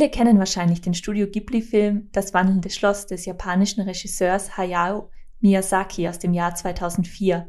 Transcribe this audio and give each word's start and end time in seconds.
Viele 0.00 0.12
kennen 0.12 0.38
wahrscheinlich 0.38 0.80
den 0.80 0.94
Studio 0.94 1.26
Ghibli-Film 1.26 2.08
Das 2.12 2.32
wandelnde 2.32 2.70
Schloss 2.70 3.04
des 3.04 3.26
japanischen 3.26 3.82
Regisseurs 3.82 4.56
Hayao 4.56 5.10
Miyazaki 5.40 6.08
aus 6.08 6.18
dem 6.18 6.32
Jahr 6.32 6.54
2004. 6.54 7.46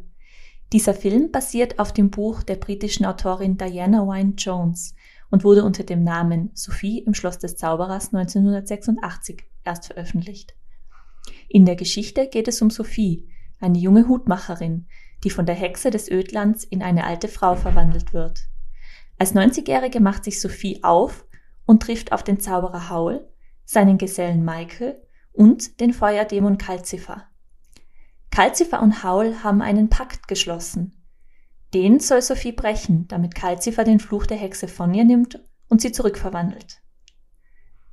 Dieser 0.74 0.94
Film 0.94 1.32
basiert 1.32 1.80
auf 1.80 1.94
dem 1.94 2.10
Buch 2.10 2.44
der 2.44 2.58
britischen 2.58 3.06
Autorin 3.06 3.56
Diana 3.56 4.06
Wynne 4.06 4.34
Jones 4.38 4.96
und 5.30 5.46
wurde 5.46 5.64
unter 5.64 5.86
dem 5.86 6.04
Namen 6.04 6.52
Sophie 6.54 7.00
im 7.00 7.14
Schloss 7.14 7.40
des 7.40 7.56
Zauberers 7.56 8.14
1986 8.14 9.44
erst 9.64 9.86
veröffentlicht. 9.86 10.54
In 11.48 11.64
der 11.64 11.78
Geschichte 11.78 12.28
geht 12.28 12.50
es 12.50 12.62
um 12.62 12.70
Sophie, 12.70 13.30
eine 13.62 13.78
junge 13.78 14.10
Hutmacherin, 14.10 14.88
die 15.24 15.30
von 15.30 15.46
der 15.46 15.56
Hexe 15.56 15.90
des 15.90 16.12
Ödlands 16.12 16.66
in 16.66 16.84
eine 16.84 17.06
alte 17.06 17.30
Frau 17.30 17.56
verwandelt 17.56 18.12
wird. 18.12 18.42
Als 19.18 19.36
90-Jährige 19.36 20.02
macht 20.02 20.26
sich 20.26 20.42
Sophie 20.42 20.84
auf 20.84 21.26
und 21.72 21.82
trifft 21.82 22.12
auf 22.12 22.22
den 22.22 22.38
Zauberer 22.38 22.90
Haul, 22.90 23.26
seinen 23.64 23.98
Gesellen 23.98 24.44
Michael 24.44 25.02
und 25.32 25.80
den 25.80 25.94
Feuerdämon 25.94 26.58
Calcifer. 26.58 27.24
Calcifer 28.30 28.82
und 28.82 29.06
Haul 29.06 29.42
haben 29.42 29.62
einen 29.62 29.88
Pakt 29.88 30.28
geschlossen. 30.28 31.02
Den 31.74 32.02
soll 32.02 32.22
Sophie 32.22 32.52
brechen, 32.52 33.08
damit 33.08 33.36
Calcifer 33.36 33.86
den 33.86 34.02
Fluch 34.02 34.26
der 34.26 34.36
Hexe 34.36 34.68
von 34.68 34.94
ihr 34.94 35.06
nimmt 35.06 35.42
und 35.70 35.80
sie 35.80 35.94
zurückverwandelt. 35.94 36.82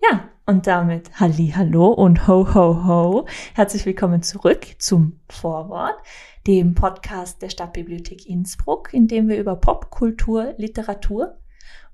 Ja, 0.03 0.29
und 0.45 0.67
damit 0.67 1.21
Halli, 1.21 1.53
Hallo 1.55 1.87
und 1.87 2.27
Ho, 2.27 2.53
Ho, 2.53 2.85
Ho. 2.85 3.27
Herzlich 3.55 3.87
willkommen 3.87 4.23
zurück 4.25 4.67
zum 4.81 5.21
Vorwort, 5.31 6.03
dem 6.49 6.75
Podcast 6.75 7.43
der 7.43 7.51
Stadtbibliothek 7.51 8.27
Innsbruck, 8.27 8.93
in 8.93 9.07
dem 9.07 9.29
wir 9.29 9.39
über 9.39 9.55
Popkultur, 9.55 10.55
Literatur 10.57 11.39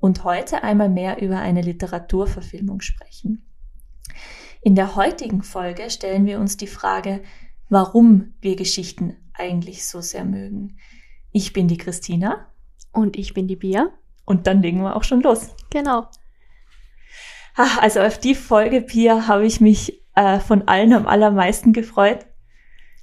und 0.00 0.24
heute 0.24 0.62
einmal 0.62 0.88
mehr 0.88 1.20
über 1.22 1.38
eine 1.38 1.62
Literaturverfilmung 1.62 2.80
sprechen. 2.80 3.46
In 4.62 4.74
der 4.74 4.96
heutigen 4.96 5.42
Folge 5.42 5.90
stellen 5.90 6.26
wir 6.26 6.38
uns 6.38 6.56
die 6.56 6.66
Frage, 6.66 7.22
warum 7.68 8.34
wir 8.40 8.56
Geschichten 8.56 9.16
eigentlich 9.34 9.86
so 9.86 10.00
sehr 10.00 10.24
mögen. 10.24 10.78
Ich 11.32 11.52
bin 11.52 11.68
die 11.68 11.76
Christina. 11.76 12.46
Und 12.92 13.16
ich 13.16 13.34
bin 13.34 13.48
die 13.48 13.56
Bia. 13.56 13.90
Und 14.24 14.46
dann 14.46 14.62
legen 14.62 14.80
wir 14.80 14.96
auch 14.96 15.04
schon 15.04 15.20
los. 15.20 15.54
Genau. 15.70 16.08
Also 17.56 18.00
auf 18.00 18.18
die 18.18 18.34
Folge, 18.34 18.80
Pia, 18.80 19.26
habe 19.28 19.46
ich 19.46 19.60
mich 19.60 20.02
äh, 20.14 20.40
von 20.40 20.66
allen 20.66 20.92
am 20.92 21.06
allermeisten 21.06 21.72
gefreut. 21.72 22.26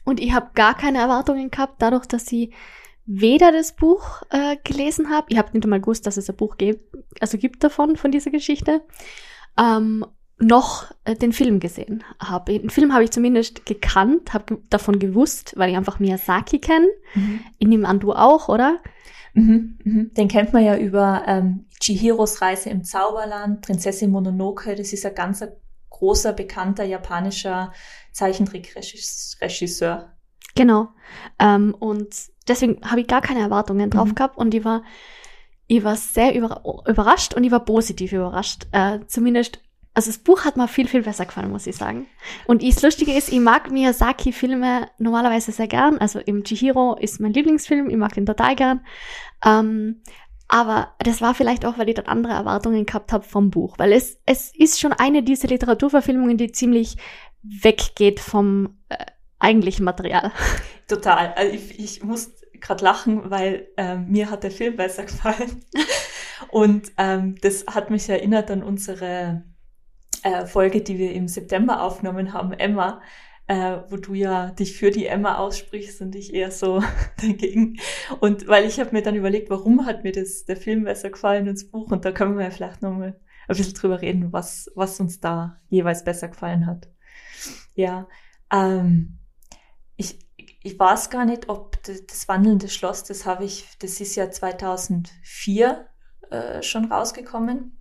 Und 0.04 0.20
ich 0.20 0.34
habe 0.34 0.52
gar 0.56 0.76
keine 0.76 0.98
Erwartungen 0.98 1.52
gehabt, 1.52 1.82
dadurch, 1.82 2.06
dass 2.06 2.32
ich 2.32 2.54
weder 3.20 3.52
das 3.52 3.76
Buch 3.76 4.22
äh, 4.30 4.58
gelesen 4.64 5.10
habe, 5.10 5.28
ich 5.30 5.38
habe 5.38 5.52
nicht 5.54 5.64
einmal 5.64 5.82
gewusst, 5.82 6.08
dass 6.08 6.18
es 6.18 6.30
ein 6.30 6.36
Buch 6.36 6.58
gibt, 6.58 6.96
also 7.20 7.38
gibt 7.38 7.64
davon, 7.64 7.96
von 7.96 8.12
dieser 8.12 8.32
Geschichte, 8.32 8.82
ähm, 9.60 10.06
noch 10.40 10.92
äh, 11.06 11.16
den 11.16 11.34
Film 11.34 11.60
gesehen 11.60 12.04
habe. 12.20 12.60
Den 12.60 12.70
Film 12.70 12.94
habe 12.94 13.04
ich 13.04 13.12
zumindest 13.12 13.66
gekannt, 13.66 14.34
habe 14.34 14.56
ge 14.56 14.58
davon 14.70 14.98
gewusst, 14.98 15.54
weil 15.56 15.70
ich 15.70 15.78
einfach 15.78 16.00
Miyazaki 16.00 16.60
kenne. 16.60 16.88
Mhm. 17.14 17.42
Ich 17.60 17.68
nehme 17.68 17.88
an, 17.88 18.00
du 18.00 18.14
auch, 18.14 18.50
oder? 18.50 18.80
Mhm, 19.34 19.78
mhm. 19.84 20.14
Den 20.14 20.28
kennt 20.28 20.54
man 20.54 20.64
ja 20.64 20.78
über 20.78 21.24
ähm, 21.28 21.66
Chihiros 21.80 22.42
Reise 22.42 22.70
im 22.70 22.84
Zauberland, 22.84 23.62
Prinzessin 23.62 24.12
Mononoke. 24.12 24.76
Das 24.76 24.94
ist 24.94 25.06
ein 25.06 25.16
ganz 25.16 25.44
großer, 25.90 26.34
bekannter 26.34 26.84
japanischer 26.84 27.72
Zeichentrickregisseur. 28.12 30.12
Genau. 30.56 30.90
Ähm, 31.40 31.76
und 31.80 32.14
deswegen 32.48 32.80
habe 32.90 33.02
ich 33.02 33.08
gar 33.08 33.22
keine 33.22 33.42
Erwartungen 33.42 33.90
drauf 33.90 34.10
mhm. 34.10 34.16
gehabt 34.16 34.38
und 34.38 34.54
ich 34.54 34.66
war, 34.66 34.84
ich 35.68 35.84
war 35.84 35.96
sehr 35.96 36.36
über, 36.36 36.64
überrascht 36.88 37.34
und 37.34 37.44
ich 37.44 37.52
war 37.52 37.66
positiv 37.66 38.14
überrascht. 38.14 38.68
Äh, 38.72 39.00
zumindest, 39.08 39.62
also 39.94 40.10
das 40.10 40.18
Buch 40.18 40.46
hat 40.46 40.58
mir 40.58 40.68
viel, 40.68 40.88
viel 40.88 41.04
besser 41.04 41.26
gefallen, 41.26 41.52
muss 41.52 41.68
ich 41.68 41.76
sagen. 41.76 42.08
Und 42.46 42.64
das 42.64 42.82
Lustige 42.82 43.14
ist, 43.14 43.32
ich 43.32 43.40
mag 43.40 43.72
Miyazaki-Filme 43.72 44.90
normalerweise 44.98 45.52
sehr 45.52 45.68
gern. 45.68 45.98
Also 45.98 46.20
im 46.20 46.44
Chihiro 46.44 46.96
ist 46.96 47.20
mein 47.20 47.34
Lieblingsfilm, 47.34 47.90
ich 47.90 47.98
mag 47.98 48.14
den 48.14 48.26
total 48.26 48.56
gern. 48.56 48.82
Ähm, 49.46 50.02
aber 50.48 50.94
das 51.00 51.22
war 51.22 51.34
vielleicht 51.34 51.66
auch, 51.66 51.78
weil 51.78 51.88
ich 51.88 51.96
dann 51.96 52.08
andere 52.08 52.34
Erwartungen 52.34 52.86
gehabt 52.86 53.14
habe 53.14 53.24
vom 53.24 53.52
Buch. 53.52 53.80
Weil 53.80 53.94
es, 53.94 54.20
es 54.26 54.54
ist 54.54 54.82
schon 54.82 54.92
eine 54.92 55.24
dieser 55.24 55.48
Literaturverfilmungen, 55.48 56.36
die 56.36 56.52
ziemlich 56.52 56.98
weggeht 57.42 58.20
vom 58.20 58.78
äh, 58.90 59.06
eigentlichen 59.42 59.86
Material. 59.86 60.32
Total. 60.88 61.34
Also 61.34 61.54
ich, 61.54 61.80
ich 61.80 62.04
muss 62.04 62.32
gerade 62.54 62.84
lachen, 62.84 63.30
weil 63.30 63.68
ähm, 63.78 64.08
mir 64.10 64.30
hat 64.30 64.44
der 64.44 64.52
Film 64.52 64.76
besser 64.76 65.04
gefallen. 65.04 65.64
Und 66.50 66.92
ähm, 66.98 67.36
das 67.42 67.66
hat 67.68 67.90
mich 67.90 68.10
erinnert 68.10 68.50
an 68.52 68.64
unsere 68.64 69.44
äh, 70.24 70.46
Folge, 70.46 70.82
die 70.82 70.98
wir 70.98 71.14
im 71.14 71.28
September 71.28 71.82
aufgenommen 71.82 72.34
haben, 72.34 72.54
Emma, 72.54 73.02
äh, 73.48 73.80
wo 73.90 73.98
du 73.98 74.14
ja 74.14 74.52
dich 74.52 74.78
für 74.78 74.92
die 74.92 75.08
Emma 75.08 75.38
aussprichst 75.38 76.02
und 76.02 76.16
ich 76.16 76.34
eher 76.34 76.52
so 76.52 76.84
dagegen. 77.22 77.80
Und 78.20 78.48
weil 78.48 78.66
ich 78.66 78.80
habe 78.80 78.92
mir 78.92 79.02
dann 79.02 79.16
überlegt, 79.16 79.50
warum 79.50 79.86
hat 79.86 80.04
mir 80.04 80.12
das 80.12 80.46
der 80.46 80.58
Film 80.58 80.84
besser 80.84 81.10
gefallen 81.10 81.48
ins 81.48 81.70
Buch 81.70 81.92
und 81.92 82.06
da 82.06 82.12
können 82.12 82.38
wir 82.38 82.46
ja 82.46 82.52
vielleicht 82.52 82.82
nochmal 82.82 83.20
ein 83.48 83.58
bisschen 83.58 83.74
drüber 83.74 84.02
reden, 84.02 84.32
was, 84.32 84.72
was 84.76 85.00
uns 85.00 85.20
da 85.20 85.60
jeweils 85.70 86.04
besser 86.04 86.30
gefallen 86.30 86.66
hat. 86.66 86.88
Ja, 87.74 88.08
ähm, 88.52 89.18
ich, 90.64 90.80
weiß 90.80 91.10
gar 91.10 91.26
nicht, 91.26 91.50
ob 91.50 91.82
das, 91.84 92.06
das 92.06 92.28
wandelnde 92.28 92.70
Schloss, 92.70 93.04
das 93.04 93.26
habe 93.26 93.46
ich, 93.46 93.68
das 93.80 94.00
ist 94.00 94.16
ja 94.16 94.30
2004 94.30 95.88
äh, 96.30 96.62
schon 96.62 96.92
rausgekommen. 96.92 97.78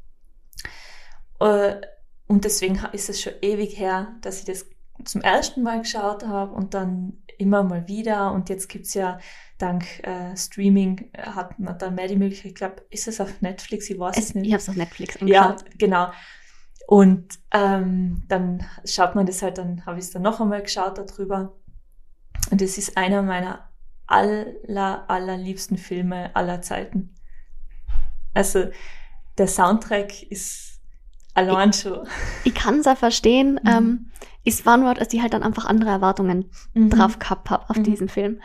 Äh, 1.40 1.80
und 2.26 2.44
deswegen 2.44 2.80
ist 2.92 3.10
es 3.10 3.20
schon 3.20 3.32
ewig 3.42 3.78
her, 3.78 4.16
dass 4.20 4.40
ich 4.40 4.44
das 4.44 4.66
zum 5.04 5.20
ersten 5.22 5.62
Mal 5.62 5.80
geschaut 5.80 6.26
habe 6.26 6.54
und 6.54 6.74
dann 6.74 7.22
immer 7.38 7.62
mal 7.62 7.88
wieder. 7.88 8.32
Und 8.32 8.48
jetzt 8.48 8.68
gibt 8.68 8.86
es 8.86 8.94
ja 8.94 9.18
dank 9.58 9.84
äh, 10.06 10.36
Streaming, 10.36 11.10
äh, 11.12 11.22
hat 11.22 11.58
man 11.58 11.78
dann 11.78 11.94
mehr 11.94 12.08
die 12.08 12.16
Möglichkeit, 12.16 12.50
ich 12.50 12.54
glaube, 12.54 12.82
ist 12.90 13.08
es 13.08 13.20
auf 13.20 13.40
Netflix? 13.40 13.88
Ich 13.90 13.98
weiß 13.98 14.16
es, 14.16 14.24
es 14.26 14.34
nicht. 14.34 14.46
Ich 14.46 14.52
habe 14.52 14.62
es 14.62 14.68
auf 14.68 14.76
Netflix 14.76 15.16
angeschaut. 15.20 15.62
Ja, 15.62 15.68
genau. 15.78 16.10
Und 16.86 17.38
ähm, 17.52 18.24
dann 18.28 18.66
schaut 18.84 19.14
man 19.14 19.26
das 19.26 19.42
halt, 19.42 19.58
dann 19.58 19.86
habe 19.86 19.98
ich 19.98 20.06
es 20.06 20.10
dann 20.10 20.22
noch 20.22 20.40
einmal 20.40 20.62
geschaut 20.62 20.98
darüber. 20.98 21.56
Und 22.50 22.62
es 22.62 22.78
ist 22.78 22.96
einer 22.96 23.22
meiner 23.22 23.68
aller, 24.06 25.08
allerliebsten 25.08 25.78
Filme 25.78 26.34
aller 26.34 26.62
Zeiten. 26.62 27.14
Also 28.34 28.70
der 29.38 29.46
Soundtrack 29.46 30.22
ist 30.24 30.80
allein 31.34 31.72
schon. 31.72 32.06
Ich 32.44 32.54
kann 32.54 32.80
es 32.80 32.86
auch 32.86 32.96
verstehen. 32.96 33.60
Mhm. 33.62 33.68
Ähm, 33.68 34.10
es 34.44 34.66
war 34.66 34.76
nur, 34.76 34.94
dass 34.94 35.12
ich 35.12 35.22
halt 35.22 35.32
dann 35.34 35.42
einfach 35.42 35.66
andere 35.66 35.90
Erwartungen 35.90 36.50
mhm. 36.74 36.90
drauf 36.90 37.18
gehabt 37.18 37.50
habe 37.50 37.68
auf 37.68 37.76
mhm. 37.76 37.84
diesen 37.84 38.08
Film. 38.08 38.40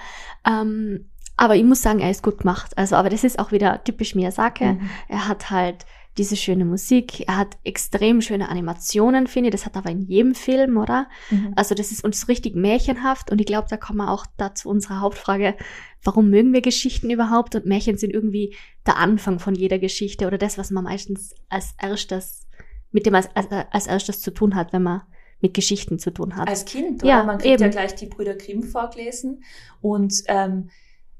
Ähm, 0.46 1.10
aber 1.38 1.56
ich 1.56 1.64
muss 1.64 1.82
sagen, 1.82 2.00
er 2.00 2.12
ist 2.12 2.24
gut 2.24 2.40
gemacht. 2.40 2.78
Also, 2.78 2.96
aber 2.96 3.10
das 3.10 3.24
ist 3.24 3.40
auch 3.40 3.52
wieder 3.52 3.84
typisch 3.84 4.16
Miyazaki. 4.16 4.74
Mhm. 4.74 4.90
Er 5.08 5.28
hat 5.28 5.50
halt 5.50 5.86
diese 6.18 6.36
schöne 6.36 6.66
Musik. 6.66 7.28
Er 7.28 7.38
hat 7.38 7.58
extrem 7.64 8.22
schöne 8.22 8.50
Animationen, 8.50 9.28
finde 9.28 9.50
ich. 9.50 9.52
Das 9.52 9.66
hat 9.66 9.76
aber 9.76 9.90
in 9.90 10.02
jedem 10.02 10.34
Film, 10.34 10.78
oder? 10.78 11.08
Mhm. 11.30 11.54
Also 11.56 11.76
das 11.76 11.92
ist 11.92 12.04
uns 12.04 12.28
richtig 12.28 12.56
märchenhaft. 12.56 13.32
Und 13.32 13.42
ich 13.42 13.48
glaube, 13.48 13.68
da 13.70 13.78
kommen 13.78 13.98
wir 13.98 14.10
auch 14.10 14.26
dazu 14.38 14.70
unserer 14.70 15.02
Hauptfrage, 15.02 15.56
warum 16.04 16.30
mögen 16.30 16.54
wir 16.54 16.62
Geschichten 16.62 17.10
überhaupt? 17.10 17.56
Und 17.56 17.66
Märchen 17.66 17.98
sind 17.98 18.14
irgendwie 18.14 18.56
der 18.86 18.98
Anfang 18.98 19.40
von 19.40 19.56
jeder 19.56 19.78
Geschichte 19.78 20.26
oder 20.28 20.38
das, 20.38 20.58
was 20.58 20.72
man 20.72 20.86
meistens 20.86 21.36
als 21.50 21.74
erstes, 21.82 22.48
mit 22.92 23.06
dem 23.06 23.16
als, 23.16 23.30
als, 23.36 23.48
als 23.52 23.88
erstes 23.88 24.22
zu 24.22 24.32
tun 24.32 24.56
hat, 24.56 24.72
wenn 24.72 24.84
man 24.84 25.02
mit 25.42 25.54
Geschichten 25.54 26.00
zu 26.00 26.12
tun 26.12 26.38
hat. 26.38 26.48
Als 26.48 26.64
Kind, 26.64 27.04
oder? 27.04 27.12
Ja, 27.12 27.24
man 27.24 27.38
kriegt 27.38 27.56
eben. 27.56 27.64
ja 27.64 27.70
gleich 27.70 27.96
die 27.96 28.06
Brüder 28.06 28.36
Grimm 28.36 28.64
vorgelesen 28.64 29.44
und 29.82 30.14
ähm, 30.28 30.70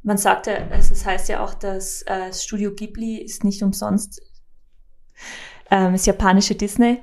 man 0.04 0.18
sagt 0.18 0.48
ja, 0.48 0.68
also 0.70 0.90
das 0.90 1.06
heißt 1.06 1.30
ja 1.30 1.44
auch, 1.44 1.54
dass 1.54 2.04
äh, 2.04 2.32
Studio 2.32 2.72
Ghibli 2.74 3.18
ist 3.18 3.44
nicht 3.44 3.62
umsonst 3.62 4.22
ähm, 5.72 5.94
das 5.94 6.06
japanische 6.06 6.56
Disney 6.56 7.02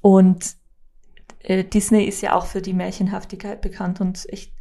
und 0.00 0.56
äh, 1.44 1.64
Disney 1.64 2.04
ist 2.04 2.20
ja 2.20 2.34
auch 2.34 2.46
für 2.46 2.62
die 2.62 2.72
Märchenhaftigkeit 2.72 3.60
bekannt 3.60 4.00
und 4.00 4.26
ich, 4.30 4.54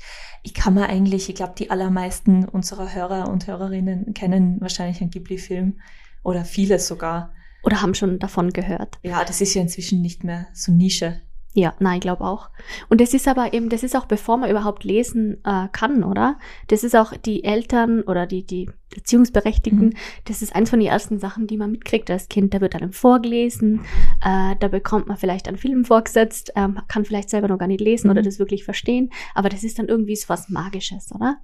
ich 0.43 0.53
kann 0.53 0.73
mir 0.73 0.87
eigentlich, 0.87 1.29
ich 1.29 1.35
glaube, 1.35 1.53
die 1.57 1.69
allermeisten 1.69 2.45
unserer 2.45 2.93
Hörer 2.93 3.29
und 3.29 3.47
Hörerinnen 3.47 4.13
kennen 4.13 4.59
wahrscheinlich 4.61 5.01
einen 5.01 5.11
Ghibli-Film 5.11 5.79
oder 6.23 6.45
viele 6.45 6.79
sogar. 6.79 7.33
Oder 7.63 7.81
haben 7.81 7.93
schon 7.93 8.17
davon 8.17 8.51
gehört. 8.51 8.97
Ja, 9.03 9.23
das 9.23 9.41
ist 9.41 9.53
ja 9.53 9.61
inzwischen 9.61 10.01
nicht 10.01 10.23
mehr 10.23 10.47
so 10.53 10.71
Nische. 10.71 11.21
Ja, 11.53 11.73
nein, 11.79 11.95
ich 11.95 12.01
glaube 12.01 12.23
auch. 12.23 12.49
Und 12.87 13.01
das 13.01 13.13
ist 13.13 13.27
aber 13.27 13.53
eben, 13.53 13.67
das 13.67 13.83
ist 13.83 13.95
auch 13.97 14.05
bevor 14.05 14.37
man 14.37 14.49
überhaupt 14.49 14.85
lesen 14.85 15.43
äh, 15.43 15.67
kann, 15.73 16.03
oder? 16.03 16.39
Das 16.67 16.85
ist 16.85 16.95
auch 16.95 17.13
die 17.17 17.43
Eltern 17.43 18.03
oder 18.03 18.25
die, 18.25 18.45
die 18.45 18.69
Erziehungsberechtigten, 18.95 19.87
mhm. 19.87 19.93
das 20.25 20.41
ist 20.41 20.55
eins 20.55 20.69
von 20.69 20.79
den 20.79 20.87
ersten 20.87 21.19
Sachen, 21.19 21.47
die 21.47 21.57
man 21.57 21.71
mitkriegt 21.71 22.09
als 22.09 22.29
Kind. 22.29 22.53
Da 22.53 22.61
wird 22.61 22.75
einem 22.75 22.93
vorgelesen, 22.93 23.81
äh, 24.23 24.55
da 24.59 24.67
bekommt 24.69 25.07
man 25.07 25.17
vielleicht 25.17 25.49
einen 25.49 25.57
Film 25.57 25.83
vorgesetzt, 25.83 26.53
ähm, 26.55 26.79
kann 26.87 27.03
vielleicht 27.03 27.29
selber 27.29 27.49
noch 27.49 27.57
gar 27.57 27.67
nicht 27.67 27.81
lesen 27.81 28.07
mhm. 28.07 28.11
oder 28.11 28.21
das 28.21 28.39
wirklich 28.39 28.63
verstehen, 28.63 29.11
aber 29.35 29.49
das 29.49 29.65
ist 29.65 29.77
dann 29.77 29.87
irgendwie 29.87 30.15
so 30.15 30.29
was 30.29 30.47
Magisches, 30.47 31.11
oder? 31.13 31.37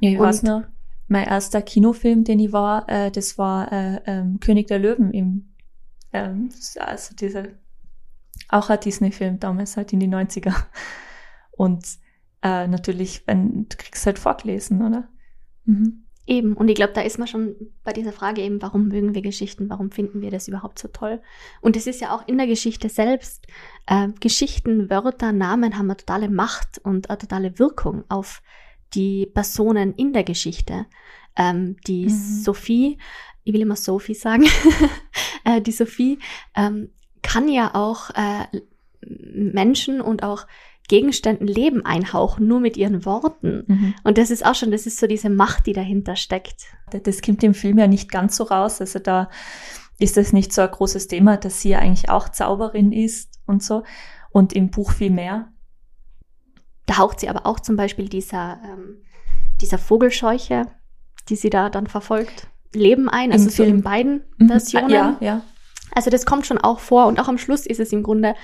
Ja, 0.00 0.10
ich 0.10 0.18
Und, 0.18 0.26
weiß 0.26 0.42
noch, 0.42 0.64
mein 1.08 1.26
erster 1.26 1.62
Kinofilm, 1.62 2.24
den 2.24 2.40
ich 2.40 2.52
war, 2.52 2.86
äh, 2.88 3.10
das 3.10 3.38
war 3.38 3.72
äh, 3.72 4.00
ähm, 4.06 4.38
König 4.40 4.66
der 4.66 4.80
Löwen 4.80 5.12
im 5.12 5.48
ähm, 6.12 6.50
also 6.78 7.14
dieser, 7.14 7.48
auch 8.48 8.70
ein 8.70 8.80
Disney-Film 8.80 9.40
damals 9.40 9.76
halt 9.76 9.92
in 9.92 10.00
die 10.00 10.08
90er. 10.08 10.54
Und 11.52 11.84
äh, 12.42 12.66
natürlich, 12.66 13.26
wenn 13.26 13.68
du 13.68 13.76
kriegst 13.76 14.06
halt 14.06 14.18
vorgelesen, 14.18 14.82
oder? 14.82 15.08
Mhm. 15.64 16.06
Eben, 16.28 16.54
und 16.54 16.68
ich 16.68 16.74
glaube, 16.74 16.92
da 16.92 17.02
ist 17.02 17.18
man 17.18 17.28
schon 17.28 17.54
bei 17.84 17.92
dieser 17.92 18.12
Frage 18.12 18.42
eben, 18.42 18.60
warum 18.60 18.88
mögen 18.88 19.14
wir 19.14 19.22
Geschichten, 19.22 19.70
warum 19.70 19.92
finden 19.92 20.22
wir 20.22 20.32
das 20.32 20.48
überhaupt 20.48 20.80
so 20.80 20.88
toll? 20.88 21.22
Und 21.60 21.76
es 21.76 21.86
ist 21.86 22.00
ja 22.00 22.12
auch 22.14 22.26
in 22.26 22.36
der 22.36 22.48
Geschichte 22.48 22.88
selbst, 22.88 23.46
äh, 23.86 24.08
Geschichten, 24.18 24.90
Wörter, 24.90 25.30
Namen 25.30 25.78
haben 25.78 25.86
eine 25.86 25.96
totale 25.96 26.28
Macht 26.28 26.78
und 26.82 27.10
eine 27.10 27.18
totale 27.18 27.58
Wirkung 27.60 28.02
auf 28.08 28.42
die 28.94 29.26
Personen 29.26 29.94
in 29.94 30.12
der 30.12 30.24
Geschichte. 30.24 30.86
Ähm, 31.36 31.76
die 31.86 32.06
mhm. 32.06 32.42
Sophie, 32.42 32.98
ich 33.44 33.54
will 33.54 33.60
immer 33.60 33.76
Sophie 33.76 34.14
sagen, 34.14 34.46
äh, 35.44 35.60
die 35.60 35.72
Sophie 35.72 36.18
ähm, 36.56 36.90
kann 37.26 37.48
ja 37.48 37.74
auch 37.74 38.10
äh, 38.10 38.60
Menschen 39.00 40.00
und 40.00 40.22
auch 40.22 40.46
Gegenständen 40.88 41.48
Leben 41.48 41.84
einhauchen, 41.84 42.46
nur 42.46 42.60
mit 42.60 42.76
ihren 42.76 43.04
Worten. 43.04 43.64
Mhm. 43.66 43.94
Und 44.04 44.18
das 44.18 44.30
ist 44.30 44.46
auch 44.46 44.54
schon, 44.54 44.70
das 44.70 44.86
ist 44.86 44.98
so 44.98 45.08
diese 45.08 45.28
Macht, 45.28 45.66
die 45.66 45.72
dahinter 45.72 46.14
steckt. 46.14 46.66
Das 47.02 47.22
kommt 47.22 47.42
im 47.42 47.54
Film 47.54 47.78
ja 47.78 47.88
nicht 47.88 48.08
ganz 48.10 48.36
so 48.36 48.44
raus. 48.44 48.80
Also 48.80 49.00
da 49.00 49.28
ist 49.98 50.16
das 50.16 50.32
nicht 50.32 50.52
so 50.52 50.62
ein 50.62 50.70
großes 50.70 51.08
Thema, 51.08 51.36
dass 51.36 51.60
sie 51.60 51.70
ja 51.70 51.80
eigentlich 51.80 52.08
auch 52.08 52.28
Zauberin 52.28 52.92
ist 52.92 53.40
und 53.46 53.64
so. 53.64 53.82
Und 54.30 54.52
im 54.52 54.70
Buch 54.70 54.92
viel 54.92 55.10
mehr. 55.10 55.48
Da 56.86 56.98
haucht 56.98 57.18
sie 57.18 57.28
aber 57.28 57.46
auch 57.46 57.58
zum 57.58 57.74
Beispiel 57.74 58.08
dieser, 58.08 58.60
ähm, 58.64 59.02
dieser 59.60 59.78
Vogelscheuche, 59.78 60.66
die 61.28 61.36
sie 61.36 61.50
da 61.50 61.68
dann 61.68 61.88
verfolgt, 61.88 62.48
Leben 62.72 63.08
ein. 63.08 63.32
Also 63.32 63.46
Im 63.46 63.50
so 63.50 63.64
Film. 63.64 63.76
in 63.76 63.82
beiden 63.82 64.24
mhm. 64.38 64.46
Versionen. 64.46 64.90
Ja, 64.90 65.16
ja. 65.20 65.42
Also 65.96 66.10
das 66.10 66.26
kommt 66.26 66.46
schon 66.46 66.58
auch 66.58 66.78
vor. 66.78 67.06
Und 67.06 67.18
auch 67.18 67.26
am 67.26 67.38
Schluss 67.38 67.64
ist 67.64 67.80
es 67.80 67.90
im 67.90 68.02
Grunde 68.02 68.34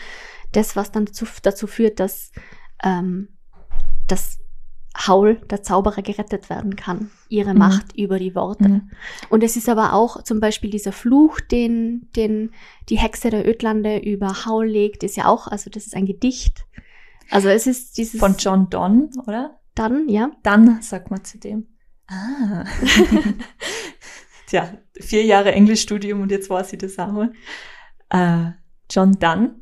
das, 0.53 0.75
was 0.75 0.91
dann 0.91 1.05
dazu, 1.05 1.27
dazu 1.43 1.67
führt, 1.67 2.01
dass, 2.01 2.33
ähm, 2.83 3.29
dass 4.09 4.39
Haul, 5.07 5.37
der 5.51 5.63
Zauberer, 5.63 6.01
gerettet 6.01 6.49
werden 6.49 6.77
kann. 6.77 7.11
Ihre 7.29 7.53
mhm. 7.53 7.59
Macht 7.59 7.95
über 7.95 8.19
die 8.19 8.35
Worte. 8.35 8.69
Mhm. 8.69 8.91
Und 9.29 9.45
es 9.45 9.57
ist 9.57 9.69
aber 9.69 9.93
auch 9.93 10.23
zum 10.23 10.41
Beispiel 10.41 10.71
dieser 10.71 10.93
Fluch, 10.93 11.41
den, 11.41 12.09
den 12.17 12.53
die 12.89 12.99
Hexe 12.99 13.29
der 13.29 13.47
Ödlande 13.47 13.99
über 13.99 14.47
Haul 14.47 14.67
legt, 14.67 15.03
ist 15.03 15.17
ja 15.17 15.27
auch, 15.27 15.47
also 15.47 15.69
das 15.69 15.85
ist 15.85 15.95
ein 15.95 16.07
Gedicht. 16.07 16.65
Also 17.31 17.49
es 17.49 17.67
ist 17.67 17.99
dieses. 17.99 18.19
Von 18.19 18.37
John 18.39 18.71
Donne, 18.71 19.11
oder? 19.27 19.59
Dann, 19.75 20.09
ja. 20.09 20.31
Dann, 20.43 20.81
sagt 20.81 21.11
man 21.11 21.23
zu 21.23 21.39
dem. 21.39 21.67
Ah. 22.07 22.65
Tja, 24.53 24.71
vier 25.01 25.25
Jahre 25.25 25.53
Englischstudium 25.53 26.21
und 26.21 26.31
jetzt 26.31 26.51
war 26.51 26.63
sie 26.63 26.77
das 26.77 26.99
auch. 26.99 27.25
Äh, 28.11 28.51
John 28.91 29.13
Donne 29.13 29.55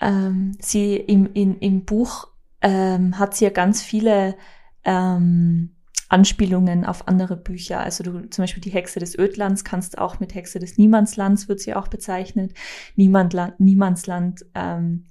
ähm, 0.00 0.56
sie 0.60 0.94
im, 0.94 1.32
in, 1.34 1.58
im 1.58 1.84
Buch 1.84 2.28
ähm, 2.62 3.18
hat 3.18 3.34
sie 3.34 3.46
ja 3.46 3.50
ganz 3.50 3.82
viele 3.82 4.36
ähm, 4.84 5.74
Anspielungen 6.08 6.84
auf 6.84 7.08
andere 7.08 7.36
Bücher. 7.36 7.80
Also 7.80 8.04
du 8.04 8.30
zum 8.30 8.44
Beispiel 8.44 8.60
die 8.60 8.70
Hexe 8.70 9.00
des 9.00 9.18
Ödlands 9.18 9.64
kannst 9.64 9.98
auch 9.98 10.20
mit 10.20 10.36
Hexe 10.36 10.60
des 10.60 10.78
Niemandslands 10.78 11.48
wird 11.48 11.58
sie 11.58 11.74
auch 11.74 11.88
bezeichnet. 11.88 12.54
Niemandland, 12.94 13.58
Niemandsland 13.58 14.46
ähm, 14.54 15.08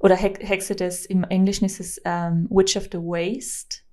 oder 0.00 0.16
Hexe 0.16 0.76
des 0.76 1.06
im 1.06 1.24
Englischen 1.24 1.64
ist 1.64 1.80
es 1.80 1.98
ähm, 2.04 2.46
Witch 2.50 2.76
of 2.76 2.90
the 2.92 2.98
Waste. 2.98 3.85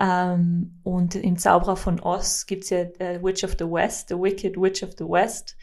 Ähm, 0.00 0.80
und 0.82 1.14
im 1.14 1.36
Zauberer 1.36 1.76
von 1.76 2.00
Oz 2.00 2.46
gibt's 2.46 2.70
ja 2.70 2.80
äh, 2.98 3.22
Witch 3.22 3.44
of 3.44 3.56
the 3.58 3.64
West, 3.64 4.08
The 4.08 4.16
Wicked 4.16 4.56
Witch 4.56 4.82
of 4.82 4.90
the 4.98 5.04
West. 5.04 5.56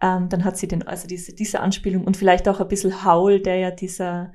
Ähm, 0.00 0.28
dann 0.28 0.44
hat 0.44 0.56
sie 0.56 0.68
den, 0.68 0.86
also 0.86 1.06
diese, 1.06 1.34
diese 1.34 1.60
Anspielung 1.60 2.04
und 2.04 2.16
vielleicht 2.16 2.48
auch 2.48 2.60
ein 2.60 2.68
bisschen 2.68 3.04
Howl, 3.04 3.40
der 3.40 3.56
ja 3.56 3.70
dieser 3.70 4.32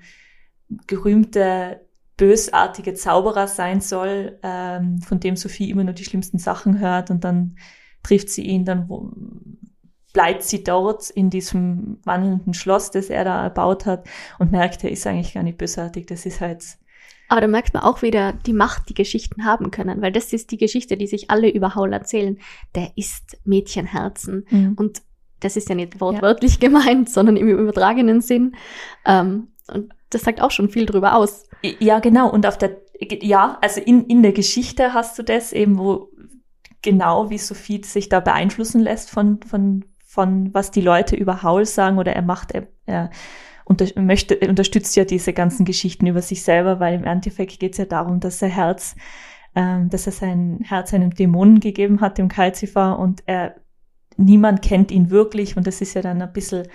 gerühmte 0.88 1.86
bösartige 2.18 2.94
Zauberer 2.94 3.48
sein 3.48 3.82
soll, 3.82 4.40
ähm, 4.44 5.02
von 5.02 5.20
dem 5.20 5.36
Sophie 5.36 5.70
immer 5.70 5.84
nur 5.84 5.94
die 5.94 6.06
schlimmsten 6.06 6.38
Sachen 6.38 6.80
hört 6.80 7.10
und 7.10 7.24
dann 7.24 7.58
trifft 8.04 8.30
sie 8.30 8.44
ihn, 8.44 8.66
dann 8.66 8.90
wo, 8.90 9.12
bleibt 10.14 10.44
sie 10.44 10.64
dort 10.64 11.10
in 11.10 11.30
diesem 11.30 12.00
wandelnden 12.04 12.54
Schloss, 12.54 12.92
das 12.92 13.10
er 13.10 13.24
da 13.24 13.44
erbaut 13.44 13.86
hat 13.86 14.08
und 14.40 14.52
merkt, 14.52 14.84
er 14.84 14.92
ist 14.92 15.08
eigentlich 15.08 15.34
gar 15.34 15.44
nicht 15.44 15.58
bösartig, 15.58 16.06
das 16.08 16.26
ist 16.26 16.42
halt 16.42 16.78
aber 17.32 17.40
da 17.40 17.48
merkt 17.48 17.74
man 17.74 17.84
auch 17.84 18.02
wieder 18.02 18.34
die 18.34 18.52
Macht, 18.52 18.90
die 18.90 18.94
Geschichten 18.94 19.46
haben 19.46 19.72
können, 19.72 20.02
weil 20.02 20.12
das 20.12 20.34
ist 20.34 20.52
die 20.52 20.58
Geschichte, 20.58 20.98
die 20.98 21.08
sich 21.08 21.32
alle 21.32 21.50
über 21.50 21.76
Haul 21.76 21.94
erzählen. 21.94 22.38
Der 22.76 22.92
ist 22.98 23.38
Mädchenherzen. 23.46 24.46
Mhm. 24.50 24.74
Und 24.76 25.02
das 25.40 25.56
ist 25.56 25.70
ja 25.70 25.76
nicht 25.76 26.02
wortwörtlich 26.02 26.56
ja. 26.56 26.60
gemeint, 26.68 27.10
sondern 27.10 27.38
im 27.38 27.48
übertragenen 27.48 28.20
Sinn. 28.20 28.58
Ähm, 29.06 29.48
und 29.74 29.94
das 30.10 30.24
sagt 30.24 30.42
auch 30.42 30.52
schon 30.52 30.68
viel 30.68 30.86
drüber 30.86 31.16
aus. 31.16 31.48
Ja, 31.80 32.00
genau. 32.00 32.30
Und 32.30 32.46
auf 32.46 32.58
der, 32.58 32.82
ja, 33.00 33.58
also 33.62 33.80
in, 33.80 34.08
in 34.08 34.24
der 34.24 34.34
Geschichte 34.34 34.94
hast 34.94 35.18
du 35.18 35.24
das 35.24 35.54
eben, 35.54 35.78
wo 35.78 36.10
genau 36.82 37.30
wie 37.30 37.38
Sophie 37.38 37.82
sich 37.82 38.10
da 38.10 38.20
beeinflussen 38.20 38.82
lässt 38.82 39.10
von, 39.10 39.40
von, 39.44 39.86
von 40.06 40.54
was 40.54 40.70
die 40.72 40.82
Leute 40.82 41.16
über 41.16 41.44
Haul 41.44 41.66
sagen 41.66 41.98
oder 41.98 42.12
er 42.12 42.24
macht, 42.24 42.52
er, 42.52 42.68
er 42.86 43.10
unter, 43.72 43.88
möchte, 44.02 44.38
unterstützt 44.48 44.96
ja 44.98 45.06
diese 45.06 45.32
ganzen 45.32 45.66
Geschichten 45.66 46.06
über 46.06 46.22
sich 46.22 46.44
selber, 46.44 46.80
weil 46.82 46.94
im 46.94 47.06
Endeffekt 47.06 47.60
geht 47.60 47.72
es 47.72 47.78
ja 47.78 47.86
darum, 47.86 48.20
dass 48.20 48.42
er 48.42 48.50
Herz, 48.50 48.96
ähm, 49.56 49.90
dass 49.90 50.06
er 50.06 50.12
sein 50.12 50.60
Herz 50.64 50.94
einem 50.94 51.12
Dämonen 51.12 51.62
gegeben 51.62 52.02
hat, 52.02 52.18
dem 52.18 52.28
Kalzifer, 52.28 53.00
und 53.00 53.24
er 53.28 53.56
niemand 54.18 54.62
kennt 54.62 54.92
ihn 54.92 55.10
wirklich 55.10 55.56
und 55.56 55.66
das 55.66 55.80
ist 55.80 55.94
ja 55.94 56.02
dann 56.02 56.22
ein 56.22 56.34
bisschen 56.34 56.68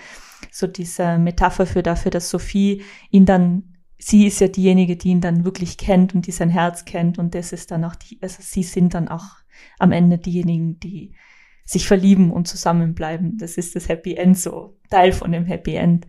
so 0.50 0.66
diese 0.66 1.19
Metapher 1.19 1.66
für 1.66 1.82
dafür, 1.82 2.10
dass 2.10 2.31
Sophie 2.31 2.82
ihn 3.10 3.26
dann, 3.26 3.76
sie 3.99 4.26
ist 4.26 4.40
ja 4.40 4.49
diejenige, 4.49 4.96
die 4.96 5.10
ihn 5.10 5.20
dann 5.20 5.44
wirklich 5.44 5.76
kennt 5.76 6.14
und 6.14 6.26
die 6.26 6.32
sein 6.32 6.49
Herz 6.49 6.87
kennt 6.87 7.19
und 7.19 7.34
das 7.34 7.52
ist 7.52 7.70
dann 7.70 7.84
auch 7.84 7.94
die, 7.94 8.19
also 8.22 8.38
sie 8.40 8.62
sind 8.62 8.94
dann 8.94 9.08
auch 9.08 9.37
am 9.78 9.92
Ende 9.92 10.16
diejenigen, 10.16 10.81
die 10.81 11.14
sich 11.66 11.86
verlieben 11.86 12.30
und 12.30 12.48
zusammenbleiben. 12.48 13.36
Das 13.38 13.58
ist 13.58 13.76
das 13.76 13.88
Happy 13.88 14.14
End, 14.14 14.38
so 14.38 14.78
Teil 14.88 15.12
von 15.12 15.32
dem 15.32 15.44
Happy 15.44 15.74
End. 15.74 16.06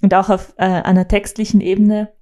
Und 0.00 0.14
auch 0.14 0.30
auf 0.30 0.54
äh, 0.56 0.64
einer 0.64 1.06
textlichen 1.06 1.60
Ebene 1.60 2.12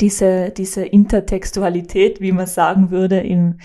diese, 0.00 0.50
diese 0.50 0.84
Intertextualität, 0.84 2.20
wie 2.20 2.32
man 2.32 2.46
sagen 2.46 2.90
würde, 2.90 3.20
im, 3.20 3.58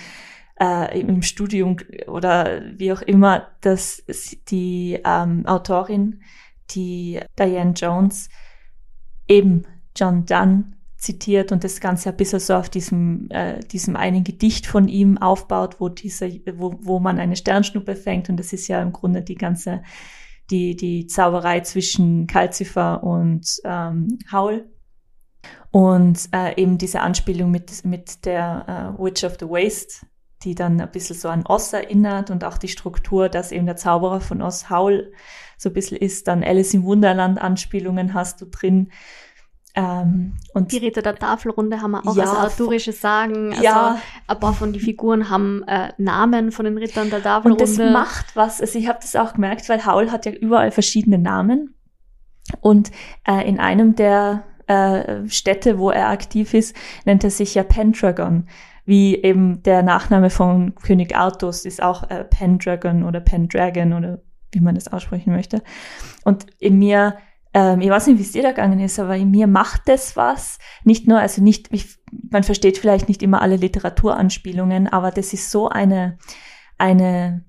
äh, 0.60 1.00
im 1.00 1.22
Studium 1.22 1.77
oder 2.08 2.62
wie 2.75 2.91
auch 2.91 3.01
immer, 3.03 3.48
dass 3.62 4.03
die 4.50 5.00
ähm, 5.06 5.46
Autorin, 5.46 6.22
die 6.72 7.20
Diane 7.38 7.74
Jones, 7.74 8.29
eben 9.27 9.63
John 9.96 10.25
Donne 10.25 10.74
zitiert 11.00 11.53
und 11.53 11.63
das 11.63 11.79
Ganze 11.79 12.10
ein 12.10 12.18
bisschen 12.18 12.41
so 12.41 12.56
auf 12.56 12.70
diesem, 12.70 13.27
äh, 13.32 13.60
diesem 13.62 13.96
einen 13.96 14.25
Gedicht 14.25 14.68
von 14.68 14.89
ihm 14.89 15.18
aufbaut, 15.18 15.77
wo 15.79 15.88
dieser, 15.88 16.27
wo, 16.53 16.75
wo 16.82 17.00
man 17.00 17.20
eine 17.20 17.38
Sternschnuppe 17.38 17.96
fängt 17.96 18.29
und 18.29 18.38
das 18.38 18.51
ist 18.51 18.68
ja 18.68 18.82
im 18.82 18.91
Grunde 18.91 19.22
die 19.22 19.36
ganze, 19.36 19.82
die, 20.51 20.75
die 20.75 21.08
Zauberei 21.08 21.62
zwischen 21.62 22.27
Calcifer 22.27 23.01
und 23.03 23.48
ähm, 23.63 24.20
Howl. 24.32 24.70
Und 25.72 26.29
äh, 26.34 26.60
eben 26.62 26.77
diese 26.77 27.00
Anspielung 27.00 27.50
mit, 27.50 27.86
mit 27.86 28.25
der 28.25 28.96
äh, 29.00 29.01
Witch 29.01 29.24
of 29.24 29.38
the 29.39 29.46
Waste, 29.48 30.06
die 30.44 30.56
dann 30.56 30.82
ein 30.82 30.91
bisschen 30.91 31.15
so 31.15 31.29
an 31.29 31.46
Oz 31.46 31.72
erinnert 31.72 32.29
und 32.32 32.44
auch 32.44 32.58
die 32.58 32.68
Struktur, 32.68 33.29
dass 33.29 33.51
eben 33.51 33.68
der 33.68 33.75
Zauberer 33.75 34.20
von 34.20 34.41
Oz 34.41 34.70
Howl 34.70 35.13
so 35.58 35.70
ein 35.70 35.74
bisschen 35.74 35.98
ist. 35.98 36.27
Dann 36.27 36.44
Alice 36.44 36.74
im 36.74 36.84
Wunderland 36.84 37.39
Anspielungen 37.39 38.13
hast 38.13 38.41
du 38.41 38.46
drin. 38.46 38.91
Ähm, 39.76 40.34
und 40.54 40.72
die 40.72 40.78
Ritter 40.78 41.02
der 41.02 41.16
Tafelrunde 41.16 41.82
haben 41.82 41.92
wir 41.92 42.08
auch 42.08 42.16
ja, 42.16 42.24
also 42.24 42.38
arthurische 42.38 42.92
Sagen. 42.92 43.52
Also 43.52 43.64
ja. 43.64 44.02
ein 44.28 44.40
paar 44.40 44.54
von 44.54 44.74
den 44.74 44.82
Figuren 44.82 45.30
haben 45.30 45.64
äh, 45.68 45.94
Namen 45.98 46.52
von 46.52 46.66
den 46.66 46.78
Rittern 46.78 47.10
der 47.10 47.22
Tafelrunde. 47.22 47.64
Und 47.64 47.80
das 47.80 47.92
macht 47.94 48.36
was. 48.36 48.62
Also 48.62 48.80
ich 48.80 48.88
habe 48.88 49.00
das 49.02 49.16
auch 49.16 49.34
gemerkt, 49.34 49.70
weil 49.70 49.86
Howl 49.86 50.12
hat 50.12 50.26
ja 50.26 50.32
überall 50.32 50.72
verschiedene 50.72 51.18
Namen. 51.18 51.76
Und 52.62 52.92
äh, 53.28 53.48
in 53.48 53.60
einem 53.60 53.96
der 53.96 54.44
äh, 54.68 55.28
Städte, 55.28 55.78
wo 55.78 55.92
er 55.92 56.10
aktiv 56.10 56.54
ist, 56.54 56.76
nennt 57.06 57.24
er 57.24 57.30
sich 57.30 57.56
ja 57.56 57.64
Pendragon 57.64 58.48
wie 58.90 59.22
eben 59.22 59.62
der 59.62 59.84
Nachname 59.84 60.32
von 60.32 60.74
König 60.74 61.16
Artus 61.16 61.64
ist 61.64 61.80
auch 61.80 62.10
äh, 62.10 62.24
Pendragon 62.24 63.04
oder 63.04 63.20
Pendragon 63.20 63.94
oder 63.94 64.20
wie 64.52 64.62
man 64.62 64.74
das 64.74 64.88
aussprechen 64.88 65.32
möchte. 65.32 65.62
Und 66.24 66.48
in 66.58 66.80
mir, 66.80 67.18
ähm, 67.53 67.82
ich 67.82 67.89
weiß 67.89 68.08
nicht, 68.08 68.20
wie 68.20 68.24
es 68.24 68.32
dir 68.32 68.44
da 68.44 68.50
gegangen 68.50 68.79
ist, 68.79 69.00
aber 69.00 69.15
in 69.15 69.32
mir 69.32 69.48
macht 69.48 69.84
das 69.88 70.15
was. 70.15 70.60
Nicht 70.84 71.08
nur, 71.08 71.20
also 71.20 71.41
nicht, 71.41 71.68
ich, 71.72 71.98
man 72.32 72.44
versteht 72.44 72.77
vielleicht 72.77 73.08
nicht 73.08 73.24
immer 73.24 73.41
alle 73.41 73.56
Literaturanspielungen, 73.56 74.88
aber 74.88 75.12
das 75.12 75.34
ist 75.34 75.50
so 75.50 75.70
eine, 75.70 76.18
eine 76.77 77.44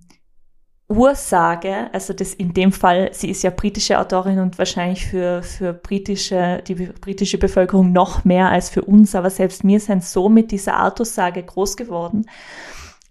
Ursage, 0.88 1.88
also 1.92 2.12
das 2.12 2.35
in 2.35 2.52
dem 2.52 2.73
Fall, 2.73 3.11
sie 3.12 3.30
ist 3.30 3.45
ja 3.45 3.50
britische 3.50 4.00
Autorin 4.00 4.40
und 4.40 4.59
wahrscheinlich 4.59 5.07
für, 5.07 5.42
für 5.42 5.73
britische, 5.73 6.64
die 6.66 6.75
britische 6.75 7.38
Bevölkerung 7.38 7.92
noch 7.92 8.25
mehr 8.25 8.50
als 8.50 8.71
für 8.71 8.83
uns, 8.83 9.14
aber 9.14 9.30
selbst 9.30 9.62
mir 9.62 9.78
sind 9.78 10.02
so 10.02 10.28
mit 10.28 10.50
dieser 10.50 10.75
Artussage 10.75 11.45
groß 11.45 11.76
geworden, 11.76 12.26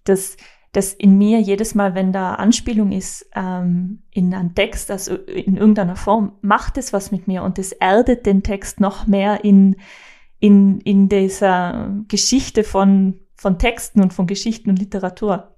dass 0.03 0.35
das 0.71 0.93
in 0.93 1.17
mir 1.17 1.39
jedes 1.39 1.73
Mal, 1.73 1.95
wenn 1.95 2.13
da 2.13 2.35
Anspielung 2.35 2.91
ist 2.91 3.27
ähm, 3.35 4.03
in 4.11 4.33
einen 4.33 4.53
Text, 4.53 4.91
also 4.91 5.15
in 5.15 5.57
irgendeiner 5.57 5.95
Form, 5.95 6.33
macht 6.41 6.77
es 6.77 6.93
was 6.93 7.11
mit 7.11 7.27
mir 7.27 7.43
und 7.43 7.57
es 7.57 7.71
erdet 7.71 8.25
den 8.25 8.43
Text 8.43 8.79
noch 8.79 9.07
mehr 9.07 9.43
in, 9.43 9.77
in, 10.39 10.79
in 10.81 11.09
dieser 11.09 11.95
Geschichte 12.07 12.63
von, 12.63 13.19
von 13.35 13.57
Texten 13.57 14.01
und 14.01 14.13
von 14.13 14.27
Geschichten 14.27 14.69
und 14.69 14.77
Literatur. 14.77 15.55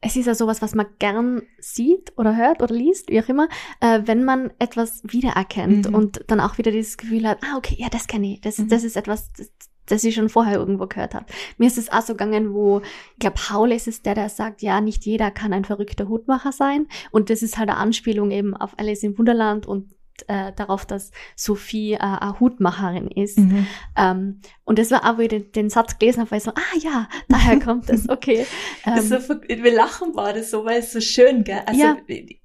Es 0.00 0.16
ist 0.16 0.26
ja 0.26 0.34
sowas, 0.34 0.62
was 0.62 0.74
man 0.74 0.86
gern 0.98 1.42
sieht 1.58 2.16
oder 2.16 2.36
hört 2.36 2.62
oder 2.62 2.74
liest, 2.74 3.10
wie 3.10 3.20
auch 3.20 3.28
immer, 3.28 3.48
äh, 3.80 4.02
wenn 4.04 4.24
man 4.24 4.50
etwas 4.60 5.02
wiedererkennt 5.02 5.88
mhm. 5.88 5.94
und 5.94 6.24
dann 6.28 6.40
auch 6.40 6.56
wieder 6.56 6.70
dieses 6.70 6.96
Gefühl 6.96 7.28
hat, 7.28 7.38
ah, 7.42 7.56
okay, 7.56 7.76
ja, 7.78 7.88
das 7.88 8.06
kenne 8.06 8.34
ich, 8.34 8.40
das, 8.40 8.58
mhm. 8.58 8.68
das 8.68 8.84
ist 8.84 8.96
etwas, 8.96 9.32
das, 9.32 9.50
das 9.88 10.04
ich 10.04 10.14
schon 10.14 10.28
vorher 10.28 10.58
irgendwo 10.58 10.86
gehört 10.86 11.14
habe. 11.14 11.26
Mir 11.56 11.66
ist 11.66 11.78
es 11.78 11.90
auch 11.90 12.02
so 12.02 12.14
gegangen, 12.14 12.54
wo, 12.54 12.80
ich 12.80 13.18
glaube, 13.18 13.36
Paul 13.36 13.72
ist 13.72 13.88
es 13.88 14.02
der, 14.02 14.14
der 14.14 14.28
sagt, 14.28 14.62
ja, 14.62 14.80
nicht 14.80 15.04
jeder 15.04 15.30
kann 15.30 15.52
ein 15.52 15.64
verrückter 15.64 16.08
Hutmacher 16.08 16.52
sein. 16.52 16.86
Und 17.10 17.30
das 17.30 17.42
ist 17.42 17.58
halt 17.58 17.68
eine 17.68 17.78
Anspielung 17.78 18.30
eben 18.30 18.56
auf 18.56 18.78
Alice 18.78 19.02
im 19.02 19.18
Wunderland 19.18 19.66
und 19.66 19.90
äh, 20.26 20.52
darauf, 20.56 20.84
dass 20.84 21.12
Sophie 21.36 21.92
äh, 21.92 21.98
eine 21.98 22.40
Hutmacherin 22.40 23.08
ist. 23.08 23.38
Mhm. 23.38 23.66
Ähm, 23.96 24.40
und 24.64 24.78
das 24.78 24.90
war 24.90 25.04
auch, 25.04 25.18
wo 25.18 25.22
ich 25.22 25.28
den, 25.28 25.52
den 25.52 25.70
Satz 25.70 25.98
gelesen 25.98 26.20
habe, 26.20 26.32
weil 26.32 26.38
ich 26.38 26.44
so, 26.44 26.50
ah 26.50 26.78
ja, 26.80 27.08
daher 27.28 27.60
kommt 27.64 27.88
das, 27.88 28.08
okay. 28.08 28.46
Ähm, 28.84 29.00
so, 29.00 29.16
wir 29.16 29.72
lachen 29.72 30.12
beide 30.14 30.42
so, 30.42 30.64
weil 30.64 30.80
es 30.80 30.92
so 30.92 31.00
schön, 31.00 31.44
gell? 31.44 31.62
Also 31.66 31.80
ja. 31.80 31.96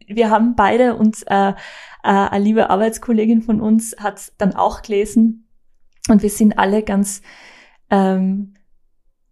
wir 0.08 0.30
haben 0.30 0.56
beide 0.56 0.96
uns, 0.96 1.24
äh, 1.24 1.50
äh, 1.50 1.54
eine 2.04 2.44
liebe 2.44 2.70
Arbeitskollegin 2.70 3.42
von 3.42 3.62
uns 3.62 3.96
hat 3.98 4.34
dann 4.38 4.54
auch 4.54 4.82
gelesen 4.82 5.48
und 6.10 6.22
wir 6.22 6.30
sind 6.30 6.58
alle 6.58 6.84
ganz 6.84 7.22
ähm, 7.90 8.56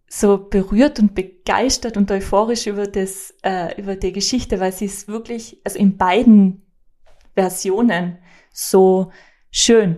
so 0.08 0.38
berührt 0.38 0.98
und 0.98 1.14
begeistert 1.14 1.96
und 1.96 2.10
euphorisch 2.10 2.66
über 2.66 2.86
das, 2.86 3.34
äh, 3.42 3.80
über 3.80 3.96
die 3.96 4.12
Geschichte, 4.12 4.60
weil 4.60 4.72
sie 4.72 4.84
ist 4.84 5.08
wirklich, 5.08 5.60
also 5.64 5.78
in 5.78 5.96
beiden 5.96 6.66
Versionen 7.34 8.18
so 8.52 9.10
schön 9.50 9.96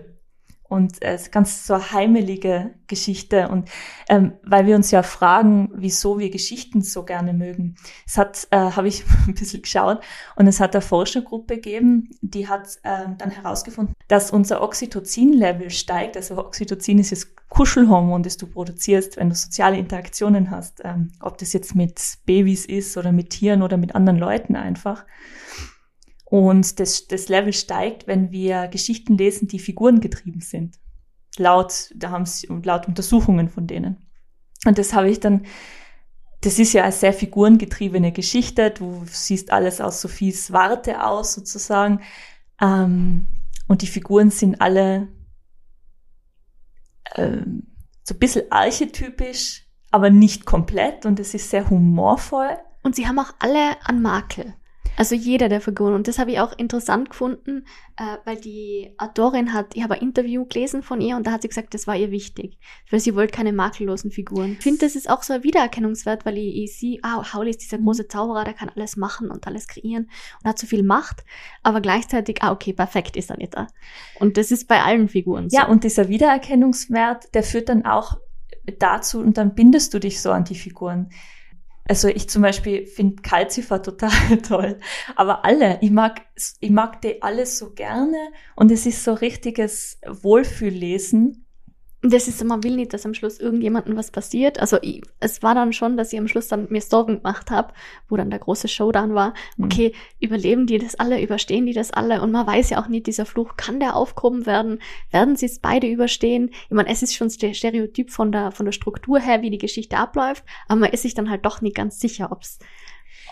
und 0.75 1.01
äh, 1.01 1.17
ganz 1.31 1.65
so 1.65 1.91
heimelige 1.91 2.75
Geschichte 2.87 3.47
und 3.47 3.69
ähm, 4.09 4.33
weil 4.43 4.67
wir 4.67 4.75
uns 4.75 4.91
ja 4.91 5.01
fragen, 5.01 5.71
wieso 5.73 6.19
wir 6.19 6.29
Geschichten 6.29 6.81
so 6.81 7.03
gerne 7.03 7.33
mögen. 7.33 7.75
Es 8.05 8.17
hat, 8.17 8.47
äh, 8.51 8.57
habe 8.75 8.87
ich 8.87 9.05
ein 9.27 9.33
bisschen 9.33 9.61
geschaut 9.61 10.01
und 10.35 10.47
es 10.47 10.59
hat 10.59 10.75
eine 10.75 10.81
Forschergruppe 10.81 11.55
gegeben, 11.55 12.09
die 12.21 12.47
hat 12.47 12.77
äh, 12.83 13.07
dann 13.17 13.31
herausgefunden, 13.31 13.95
dass 14.07 14.31
unser 14.31 14.61
Oxytocin-Level 14.61 15.69
steigt. 15.69 16.17
Also 16.17 16.37
Oxytocin 16.37 16.99
ist 16.99 17.11
das 17.11 17.33
Kuschelhormon, 17.49 18.23
das 18.23 18.37
du 18.37 18.47
produzierst, 18.47 19.17
wenn 19.17 19.29
du 19.29 19.35
soziale 19.35 19.77
Interaktionen 19.77 20.51
hast, 20.51 20.81
ähm, 20.83 21.11
ob 21.21 21.37
das 21.37 21.53
jetzt 21.53 21.73
mit 21.73 22.01
Babys 22.25 22.65
ist 22.65 22.97
oder 22.97 23.13
mit 23.13 23.29
Tieren 23.29 23.61
oder 23.61 23.77
mit 23.77 23.95
anderen 23.95 24.19
Leuten 24.19 24.55
einfach. 24.55 25.05
Und 26.35 26.81
das, 26.81 27.07
das 27.07 27.29
Level 27.29 27.53
steigt, 27.53 28.07
wenn 28.07 28.29
wir 28.29 28.67
Geschichten 28.67 29.17
lesen, 29.17 29.47
die 29.47 29.57
figurengetrieben 29.57 30.41
sind. 30.41 30.77
Laut, 31.37 31.93
da 31.95 32.09
haben 32.09 32.25
sie, 32.25 32.47
laut 32.47 32.89
Untersuchungen 32.89 33.47
von 33.47 33.67
denen. 33.67 34.05
Und 34.65 34.77
das 34.77 34.93
habe 34.93 35.09
ich 35.09 35.21
dann, 35.21 35.45
das 36.41 36.59
ist 36.59 36.73
ja 36.73 36.83
eine 36.83 36.91
sehr 36.91 37.13
figurengetriebene 37.13 38.11
Geschichte. 38.11 38.71
Du 38.71 39.05
siehst 39.09 39.53
alles 39.53 39.79
aus 39.79 40.01
Sophies 40.01 40.51
Warte 40.51 41.05
aus, 41.05 41.35
sozusagen. 41.35 42.01
Ähm, 42.61 43.27
und 43.69 43.81
die 43.81 43.87
Figuren 43.87 44.29
sind 44.29 44.59
alle 44.59 45.07
ähm, 47.15 47.77
so 48.03 48.13
ein 48.13 48.19
bisschen 48.19 48.51
archetypisch, 48.51 49.65
aber 49.89 50.09
nicht 50.09 50.45
komplett. 50.45 51.05
Und 51.05 51.17
es 51.21 51.33
ist 51.33 51.49
sehr 51.49 51.69
humorvoll. 51.69 52.57
Und 52.83 52.97
sie 52.97 53.07
haben 53.07 53.19
auch 53.19 53.33
alle 53.39 53.77
einen 53.85 54.01
Makel. 54.01 54.53
Also 54.97 55.15
jeder 55.15 55.49
der 55.49 55.61
Figuren. 55.61 55.93
Und 55.93 56.07
das 56.07 56.19
habe 56.19 56.31
ich 56.31 56.39
auch 56.39 56.57
interessant 56.57 57.09
gefunden, 57.09 57.65
äh, 57.97 58.17
weil 58.25 58.37
die 58.37 58.93
Autorin 58.97 59.53
hat, 59.53 59.75
ich 59.75 59.83
habe 59.83 59.95
ein 59.95 60.01
Interview 60.01 60.45
gelesen 60.45 60.83
von 60.83 61.01
ihr 61.01 61.15
und 61.15 61.27
da 61.27 61.31
hat 61.31 61.41
sie 61.41 61.49
gesagt, 61.49 61.73
das 61.73 61.87
war 61.87 61.95
ihr 61.95 62.11
wichtig, 62.11 62.57
weil 62.89 62.99
sie 62.99 63.15
wollte 63.15 63.33
keine 63.33 63.53
makellosen 63.53 64.11
Figuren. 64.11 64.53
Ich 64.53 64.63
finde, 64.63 64.85
das 64.85 64.95
ist 64.95 65.09
auch 65.09 65.23
so 65.23 65.33
ein 65.33 65.43
Wiedererkennungswert, 65.43 66.25
weil 66.25 66.37
ich, 66.37 66.63
ich 66.63 66.77
sehe, 66.77 66.99
ah, 67.03 67.33
Howley 67.33 67.49
ist 67.49 67.61
dieser 67.61 67.77
große 67.77 68.07
Zauberer, 68.07 68.45
der 68.45 68.53
kann 68.53 68.69
alles 68.69 68.95
machen 68.95 69.29
und 69.31 69.45
alles 69.47 69.67
kreieren 69.67 70.09
und 70.41 70.49
hat 70.49 70.59
so 70.59 70.67
viel 70.67 70.83
Macht, 70.83 71.23
aber 71.63 71.81
gleichzeitig, 71.81 72.41
ah, 72.41 72.51
okay, 72.51 72.73
perfekt 72.73 73.17
ist 73.17 73.29
er 73.29 73.37
nicht 73.37 73.55
da. 73.55 73.67
Und 74.19 74.37
das 74.37 74.51
ist 74.51 74.67
bei 74.67 74.81
allen 74.81 75.09
Figuren 75.09 75.49
so. 75.49 75.57
Ja, 75.57 75.67
und 75.67 75.83
dieser 75.83 76.07
Wiedererkennungswert, 76.07 77.33
der 77.33 77.43
führt 77.43 77.69
dann 77.69 77.85
auch 77.85 78.17
dazu 78.79 79.19
und 79.19 79.37
dann 79.37 79.55
bindest 79.55 79.93
du 79.93 79.99
dich 79.99 80.21
so 80.21 80.31
an 80.31 80.45
die 80.45 80.55
Figuren. 80.55 81.09
Also 81.87 82.07
ich 82.07 82.29
zum 82.29 82.41
Beispiel 82.41 82.87
finde 82.87 83.21
Calcifer 83.21 83.81
total 83.81 84.37
toll. 84.47 84.79
Aber 85.15 85.45
alle, 85.45 85.77
ich 85.81 85.91
mag, 85.91 86.21
ich 86.59 86.71
mag 86.71 87.01
die 87.01 87.21
alles 87.21 87.59
so 87.59 87.73
gerne 87.73 88.17
und 88.55 88.71
es 88.71 88.85
ist 88.85 89.03
so 89.03 89.13
richtiges 89.13 89.99
Wohlfühllesen. 90.05 91.44
Das 92.07 92.27
ist, 92.27 92.43
man 92.43 92.63
will 92.63 92.75
nicht, 92.75 92.93
dass 92.93 93.05
am 93.05 93.13
Schluss 93.13 93.39
irgendjemandem 93.39 93.97
was 93.97 94.11
passiert. 94.11 94.59
Also 94.59 94.77
ich, 94.81 95.01
es 95.19 95.41
war 95.41 95.55
dann 95.55 95.73
schon, 95.73 95.97
dass 95.97 96.13
ich 96.13 96.19
am 96.19 96.27
Schluss 96.27 96.47
dann 96.47 96.67
mir 96.69 96.81
Sorgen 96.81 97.17
gemacht 97.17 97.49
habe, 97.49 97.73
wo 98.09 98.15
dann 98.15 98.29
der 98.29 98.39
große 98.39 98.67
Showdown 98.67 99.15
war. 99.15 99.33
Mhm. 99.57 99.65
Okay, 99.65 99.89
mhm. 99.89 100.25
überleben 100.27 100.67
die 100.67 100.77
das 100.77 100.95
alle, 100.95 101.21
überstehen 101.21 101.65
die 101.65 101.73
das 101.73 101.91
alle? 101.91 102.21
Und 102.21 102.31
man 102.31 102.45
weiß 102.45 102.69
ja 102.69 102.81
auch 102.81 102.87
nicht, 102.87 103.07
dieser 103.07 103.25
Fluch, 103.25 103.55
kann 103.57 103.79
der 103.79 103.95
aufgehoben 103.95 104.45
werden? 104.45 104.79
Werden 105.11 105.35
sie 105.35 105.47
es 105.47 105.59
beide 105.59 105.87
überstehen? 105.87 106.51
Ich 106.65 106.71
meine, 106.71 106.89
es 106.89 107.01
ist 107.01 107.15
schon 107.15 107.29
Stereotyp 107.29 108.11
von 108.11 108.31
der, 108.31 108.51
von 108.51 108.65
der 108.65 108.73
Struktur 108.73 109.19
her, 109.19 109.41
wie 109.41 109.49
die 109.49 109.57
Geschichte 109.57 109.97
abläuft, 109.97 110.43
aber 110.67 110.81
man 110.81 110.91
ist 110.91 111.01
sich 111.01 111.13
dann 111.13 111.29
halt 111.29 111.45
doch 111.45 111.61
nicht 111.61 111.75
ganz 111.75 111.99
sicher, 111.99 112.31
ob 112.31 112.41
es 112.41 112.59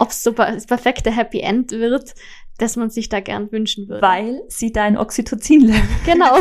so 0.10 0.32
das 0.32 0.66
perfekte 0.66 1.12
Happy 1.12 1.40
End 1.40 1.72
wird, 1.72 2.14
das 2.58 2.76
man 2.76 2.90
sich 2.90 3.10
da 3.10 3.20
gern 3.20 3.52
wünschen 3.52 3.88
würde. 3.88 4.02
Weil 4.02 4.42
sie 4.48 4.72
dein 4.72 4.98
Oxytocin-Level. 4.98 5.82
Genau. 6.06 6.36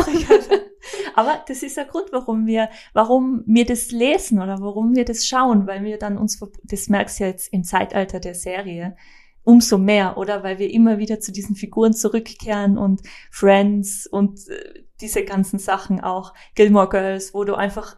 Aber 1.15 1.43
das 1.47 1.63
ist 1.63 1.77
der 1.77 1.85
Grund, 1.85 2.07
warum 2.11 2.45
wir, 2.45 2.69
warum 2.93 3.43
wir 3.45 3.65
das 3.65 3.91
lesen 3.91 4.41
oder 4.41 4.59
warum 4.59 4.95
wir 4.95 5.05
das 5.05 5.25
schauen, 5.25 5.65
weil 5.65 5.83
wir 5.83 5.97
dann 5.97 6.17
uns, 6.17 6.39
das 6.63 6.89
merkst 6.89 7.19
du 7.19 7.23
ja 7.23 7.29
jetzt 7.29 7.53
im 7.53 7.63
Zeitalter 7.63 8.19
der 8.19 8.35
Serie, 8.35 8.95
umso 9.43 9.77
mehr, 9.77 10.17
oder? 10.17 10.43
Weil 10.43 10.59
wir 10.59 10.71
immer 10.71 10.97
wieder 10.97 11.19
zu 11.19 11.31
diesen 11.31 11.55
Figuren 11.55 11.93
zurückkehren 11.93 12.77
und 12.77 13.01
Friends 13.31 14.07
und 14.07 14.47
äh, 14.49 14.83
diese 15.01 15.23
ganzen 15.23 15.59
Sachen 15.59 16.01
auch, 16.01 16.33
Gilmore 16.55 16.89
Girls, 16.89 17.33
wo 17.33 17.43
du 17.43 17.55
einfach 17.55 17.97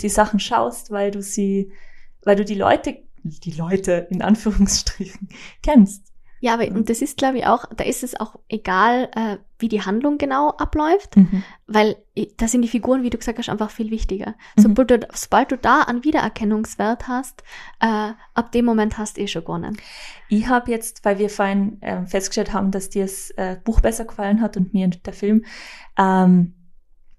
die 0.00 0.08
Sachen 0.08 0.40
schaust, 0.40 0.90
weil 0.90 1.10
du 1.10 1.22
sie, 1.22 1.72
weil 2.22 2.36
du 2.36 2.44
die 2.44 2.54
Leute, 2.54 2.98
die 3.22 3.52
Leute 3.52 4.06
in 4.10 4.22
Anführungsstrichen 4.22 5.28
kennst. 5.62 6.12
Ja, 6.46 6.54
aber 6.54 6.68
und 6.68 6.88
das 6.88 7.02
ist, 7.02 7.18
glaube 7.18 7.38
ich, 7.38 7.46
auch, 7.46 7.64
da 7.76 7.82
ist 7.82 8.04
es 8.04 8.20
auch 8.20 8.36
egal, 8.48 9.10
äh, 9.16 9.38
wie 9.58 9.66
die 9.66 9.82
Handlung 9.82 10.16
genau 10.16 10.50
abläuft, 10.50 11.16
mhm. 11.16 11.42
weil 11.66 11.96
da 12.36 12.46
sind 12.46 12.62
die 12.62 12.68
Figuren, 12.68 13.02
wie 13.02 13.10
du 13.10 13.18
gesagt 13.18 13.36
hast, 13.36 13.48
einfach 13.48 13.72
viel 13.72 13.90
wichtiger. 13.90 14.36
Mhm. 14.56 14.62
Sobald, 14.62 14.90
du, 14.92 15.00
sobald 15.12 15.50
du 15.50 15.58
da 15.58 15.80
einen 15.80 16.04
Wiedererkennungswert 16.04 17.08
hast, 17.08 17.42
äh, 17.80 18.12
ab 18.34 18.52
dem 18.52 18.64
Moment 18.64 18.96
hast 18.96 19.16
du 19.16 19.22
eh 19.22 19.26
schon 19.26 19.42
gewonnen. 19.42 19.76
Ich 20.28 20.46
habe 20.46 20.70
jetzt, 20.70 21.04
weil 21.04 21.18
wir 21.18 21.30
vorhin 21.30 21.82
äh, 21.82 22.06
festgestellt 22.06 22.52
haben, 22.52 22.70
dass 22.70 22.90
dir 22.90 23.02
das 23.02 23.30
äh, 23.30 23.56
Buch 23.64 23.80
besser 23.80 24.04
gefallen 24.04 24.40
hat 24.40 24.56
und 24.56 24.72
mir 24.72 24.86
der 24.86 25.14
Film, 25.14 25.44
ähm, 25.98 26.54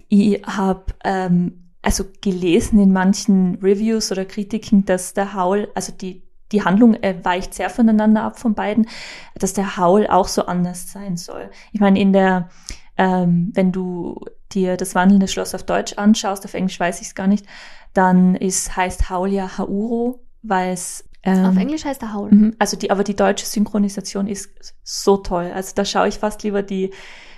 ich 0.08 0.42
habe 0.44 0.86
ähm, 1.04 1.74
also 1.82 2.06
gelesen 2.22 2.80
in 2.80 2.94
manchen 2.94 3.56
Reviews 3.56 4.10
oder 4.10 4.24
Kritiken, 4.24 4.86
dass 4.86 5.14
der 5.14 5.34
Haul, 5.34 5.68
also 5.76 5.92
die 5.92 6.27
die 6.52 6.64
Handlung 6.64 6.96
äh, 6.96 7.16
weicht 7.24 7.54
sehr 7.54 7.70
voneinander 7.70 8.24
ab 8.24 8.40
von 8.40 8.54
beiden, 8.54 8.88
dass 9.36 9.54
der 9.54 9.78
Howl 9.78 10.08
auch 10.08 10.28
so 10.28 10.46
anders 10.46 10.92
sein 10.92 11.18
soll. 11.18 11.50
Ich 11.72 11.80
meine, 11.80 12.00
in 12.00 12.14
der, 12.14 12.50
ähm, 12.98 13.52
wenn 13.54 13.72
du 13.72 14.24
dir 14.52 14.78
das 14.78 14.96
wandelnde 14.96 15.28
Schloss 15.28 15.54
auf 15.54 15.64
Deutsch 15.64 15.94
anschaust, 15.94 16.46
auf 16.46 16.54
Englisch 16.54 16.80
weiß 16.80 17.02
ich 17.02 17.08
es 17.08 17.16
gar 17.16 17.28
nicht, 17.28 17.46
dann 17.94 18.36
ist, 18.36 18.76
heißt 18.76 19.10
Howl 19.10 19.32
ja 19.32 19.58
Hauro, 19.58 20.24
weil 20.42 20.74
es 20.74 21.04
ähm, 21.24 21.46
auf 21.46 21.58
Englisch 21.58 21.84
heißt 21.84 22.02
er 22.04 22.14
Howl. 22.14 22.32
Mhm, 22.32 22.56
also 22.60 22.78
die, 22.78 22.90
aber 22.92 23.04
die 23.04 23.16
deutsche 23.16 23.46
Synchronisation 23.46 24.28
ist 24.28 24.76
so 24.84 25.18
toll. 25.18 25.52
Also 25.54 25.74
da 25.76 25.84
schaue 25.84 26.08
ich 26.08 26.20
fast 26.20 26.44
lieber 26.44 26.64
die 26.64 26.92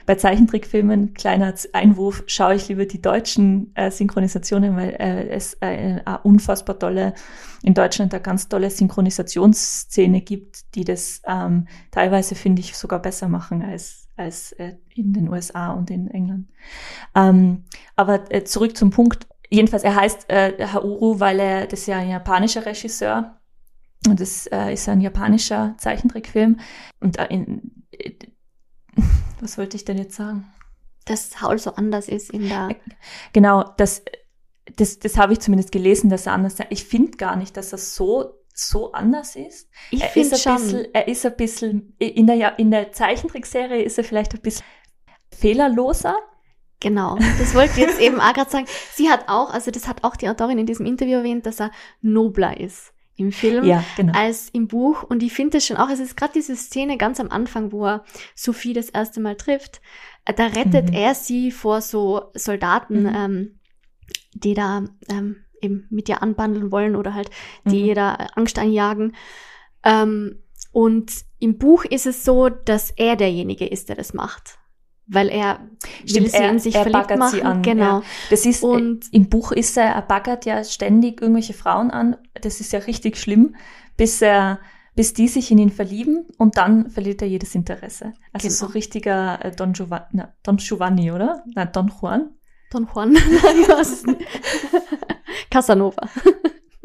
bei 0.05 0.15
Zeichentrickfilmen, 0.15 1.13
kleiner 1.13 1.53
Einwurf, 1.73 2.23
schaue 2.27 2.55
ich 2.55 2.67
lieber 2.67 2.85
die 2.85 3.01
deutschen 3.01 3.75
äh, 3.75 3.91
Synchronisationen, 3.91 4.75
weil 4.75 4.95
äh, 4.99 5.29
es 5.29 5.55
äh, 5.61 6.01
eine 6.05 6.19
unfassbar 6.23 6.79
tolle, 6.79 7.13
in 7.63 7.73
Deutschland 7.73 8.13
eine 8.13 8.21
ganz 8.21 8.47
tolle 8.49 8.69
Synchronisationsszene 8.69 10.21
gibt, 10.21 10.75
die 10.75 10.83
das 10.83 11.21
ähm, 11.27 11.67
teilweise, 11.91 12.35
finde 12.35 12.61
ich, 12.61 12.77
sogar 12.77 12.99
besser 12.99 13.27
machen 13.27 13.61
als, 13.61 14.07
als 14.15 14.51
äh, 14.53 14.75
in 14.95 15.13
den 15.13 15.29
USA 15.29 15.71
und 15.71 15.91
in 15.91 16.09
England. 16.09 16.47
Ähm, 17.15 17.65
aber 17.95 18.31
äh, 18.33 18.43
zurück 18.43 18.75
zum 18.77 18.91
Punkt. 18.91 19.27
Jedenfalls, 19.49 19.83
er 19.83 19.95
heißt 19.95 20.29
äh, 20.29 20.67
Hauru, 20.73 21.19
weil 21.19 21.39
er, 21.39 21.67
das 21.67 21.81
ist 21.81 21.87
ja 21.87 21.97
ein 21.97 22.09
japanischer 22.09 22.65
Regisseur, 22.65 23.39
und 24.07 24.19
das 24.19 24.47
äh, 24.47 24.73
ist 24.73 24.87
ein 24.87 25.01
japanischer 25.01 25.75
Zeichentrickfilm. 25.77 26.59
Und 26.99 27.19
äh, 27.19 27.27
in, 27.29 27.83
äh, 27.91 28.13
was 29.41 29.57
wollte 29.57 29.77
ich 29.77 29.85
denn 29.85 29.97
jetzt 29.97 30.15
sagen? 30.15 30.51
Dass 31.05 31.29
Paul 31.29 31.57
so 31.57 31.73
anders 31.73 32.07
ist 32.07 32.31
in 32.31 32.49
der. 32.49 32.75
Genau, 33.33 33.63
das, 33.77 34.03
das, 34.75 34.99
das 34.99 35.17
habe 35.17 35.33
ich 35.33 35.39
zumindest 35.39 35.71
gelesen, 35.71 36.09
dass 36.09 36.25
er 36.25 36.33
anders 36.33 36.53
ist. 36.53 36.67
Ich 36.69 36.83
finde 36.83 37.17
gar 37.17 37.35
nicht, 37.35 37.57
dass 37.57 37.71
er 37.71 37.77
so 37.77 38.35
so 38.53 38.91
anders 38.91 39.37
ist. 39.37 39.69
Ich 39.89 40.01
er 40.01 40.09
finde 40.09 40.35
ist 40.35 40.47
ein 40.47 40.57
schon. 40.57 40.63
bisschen, 40.63 40.93
er 40.93 41.07
ist 41.07 41.25
ein 41.25 41.35
bisschen, 41.37 41.95
in 41.97 42.27
der, 42.27 42.59
in 42.59 42.71
der 42.71 42.91
Zeichentrickserie 42.91 43.81
ist 43.81 43.97
er 43.97 44.03
vielleicht 44.03 44.33
ein 44.33 44.41
bisschen 44.41 44.65
fehlerloser. 45.31 46.17
Genau, 46.81 47.17
das 47.39 47.55
wollte 47.55 47.71
ich 47.71 47.87
jetzt 47.87 47.99
eben 47.99 48.19
auch 48.19 48.33
gerade 48.33 48.49
sagen. 48.49 48.65
Sie 48.93 49.09
hat 49.09 49.29
auch, 49.29 49.53
also 49.53 49.71
das 49.71 49.87
hat 49.87 50.03
auch 50.03 50.17
die 50.17 50.27
Autorin 50.27 50.57
in 50.57 50.65
diesem 50.65 50.85
Interview 50.85 51.17
erwähnt, 51.17 51.45
dass 51.45 51.61
er 51.61 51.71
nobler 52.01 52.59
ist 52.59 52.93
im 53.19 53.31
Film 53.31 53.65
Ja, 53.65 53.83
genau. 53.95 54.13
als 54.17 54.49
im 54.49 54.67
Buch. 54.67 55.03
Und 55.03 55.21
ich 55.23 55.33
finde 55.33 55.57
das 55.57 55.65
schon 55.65 55.77
auch, 55.77 55.89
es 55.89 55.99
ist 55.99 56.15
gerade 56.15 56.33
diese 56.33 56.55
Szene 56.55 56.97
ganz 56.97 57.19
am 57.19 57.29
Anfang, 57.29 57.71
wo 57.71 57.85
er 57.85 58.03
Sophie 58.35 58.73
das 58.73 58.89
erste 58.89 59.19
Mal 59.19 59.35
trifft, 59.35 59.81
äh, 60.25 60.33
da 60.33 60.45
rettet 60.47 60.87
Mhm. 60.89 60.93
er 60.93 61.15
sie 61.15 61.51
vor 61.51 61.81
so 61.81 62.31
Soldaten, 62.33 63.03
Mhm. 63.03 63.15
ähm, 63.15 63.59
die 64.33 64.53
da 64.53 64.85
ähm, 65.09 65.37
eben 65.61 65.87
mit 65.89 66.07
ihr 66.07 66.21
anbandeln 66.23 66.71
wollen 66.71 66.95
oder 66.95 67.13
halt 67.13 67.29
die 67.65 67.81
Mhm. 67.81 67.85
ihr 67.89 67.95
da 67.95 68.13
Angst 68.35 68.57
einjagen. 68.59 69.15
Ähm, 69.83 70.43
und 70.71 71.11
im 71.39 71.57
Buch 71.57 71.83
ist 71.85 72.05
es 72.05 72.23
so, 72.23 72.47
dass 72.49 72.91
er 72.91 73.15
derjenige 73.15 73.65
ist, 73.65 73.89
der 73.89 73.95
das 73.95 74.13
macht. 74.13 74.58
Weil 75.11 75.29
er 75.29 75.59
will 76.01 76.09
Stimmt, 76.09 76.31
sie 76.31 76.37
er- 76.37 76.51
in 76.51 76.59
sich 76.59 76.75
er 76.75 76.83
verliebt 76.83 77.17
machen. 77.17 77.31
sie 77.31 77.41
an, 77.43 77.61
genau. 77.63 77.99
ja. 77.99 78.03
Das 78.29 78.45
ist, 78.45 78.63
Und 78.63 79.11
im 79.11 79.27
Buch 79.27 79.51
ist 79.51 79.75
er, 79.75 79.85
er 79.85 80.01
baggert 80.03 80.45
ja 80.45 80.63
ständig 80.63 81.19
irgendwelche 81.21 81.53
Frauen 81.53 81.89
an. 81.89 82.15
Das 82.41 82.59
ist 82.59 82.71
ja 82.73 82.79
richtig 82.79 83.17
schlimm, 83.17 83.55
bis 83.97 84.21
er, 84.21 84.59
bis 84.95 85.13
die 85.13 85.27
sich 85.27 85.49
in 85.49 85.57
ihn 85.57 85.71
verlieben 85.71 86.27
und 86.37 86.57
dann 86.57 86.91
verliert 86.91 87.23
er 87.23 87.27
jedes 87.27 87.55
Interesse. 87.55 88.13
Also 88.33 88.49
Genau. 88.49 88.57
so 88.59 88.65
richtiger 88.67 89.43
äh, 89.43 89.51
Don, 89.51 89.73
Giovanni, 89.73 90.05
na, 90.11 90.33
Don 90.43 90.57
Giovanni, 90.57 91.11
oder? 91.11 91.43
Nein, 91.55 91.69
Don 91.73 91.91
Juan. 91.99 92.29
Don 92.71 92.87
Juan. 92.93 93.15
Casanova. 95.49 96.07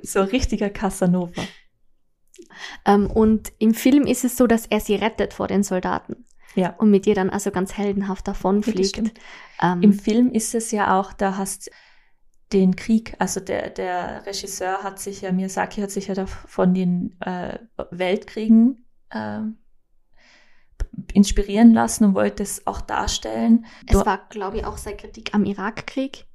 So 0.07 0.21
richtiger 0.21 0.69
Casanova. 0.69 1.41
Ähm, 2.85 3.11
und 3.11 3.55
im 3.59 3.73
Film 3.73 4.05
ist 4.07 4.23
es 4.23 4.37
so, 4.37 4.47
dass 4.47 4.67
er 4.67 4.81
sie 4.81 4.97
rettet 4.97 5.33
vor 5.33 5.49
den 5.49 5.63
Soldaten. 5.63 6.27
Ja. 6.55 6.71
Und 6.79 6.91
mit 6.91 7.07
ihr 7.07 7.15
dann 7.15 7.31
also 7.31 7.51
ganz 7.51 7.77
heldenhaft 7.77 8.29
davonfliegt. 8.29 9.13
ähm, 9.63 9.83
Im 9.83 9.93
Film 9.93 10.31
ist 10.33 10.55
es 10.55 10.71
ja 10.71 10.99
auch, 11.01 11.13
da 11.13 11.37
hast 11.37 11.71
den 12.53 12.77
Krieg, 12.77 13.15
also 13.19 13.41
der, 13.41 13.71
der 13.71 14.25
Regisseur 14.27 14.83
hat 14.85 15.01
sich 15.01 15.23
ja, 15.23 15.33
Miyazaki 15.33 15.81
hat 15.81 15.91
sich 15.91 16.07
ja 16.07 16.15
da 16.15 16.27
von 16.27 16.73
den 16.75 17.17
äh, 17.21 17.59
Weltkriegen 17.91 18.85
äh, 19.11 19.41
inspirieren 21.13 21.73
lassen 21.73 22.05
und 22.05 22.15
wollte 22.15 22.43
es 22.43 22.67
auch 22.67 22.81
darstellen. 22.81 23.65
es 23.87 23.99
du- 23.99 24.07
war, 24.07 24.21
glaube 24.29 24.59
ich, 24.59 24.65
auch 24.65 24.77
seine 24.77 24.97
Kritik 24.97 25.35
am 25.35 25.45
Irakkrieg. 25.45 26.27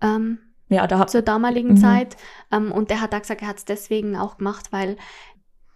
Ähm, 0.00 0.38
Ja, 0.68 0.86
da 0.86 0.98
hat 0.98 1.10
zur 1.10 1.20
damaligen 1.22 1.72
Mhm. 1.72 1.76
Zeit. 1.76 2.16
Ähm, 2.50 2.72
und 2.72 2.88
der 2.90 3.00
hat 3.02 3.12
da 3.12 3.18
gesagt, 3.18 3.42
er 3.42 3.48
hat 3.48 3.58
es 3.58 3.64
deswegen 3.66 4.16
auch 4.16 4.38
gemacht, 4.38 4.72
weil 4.72 4.96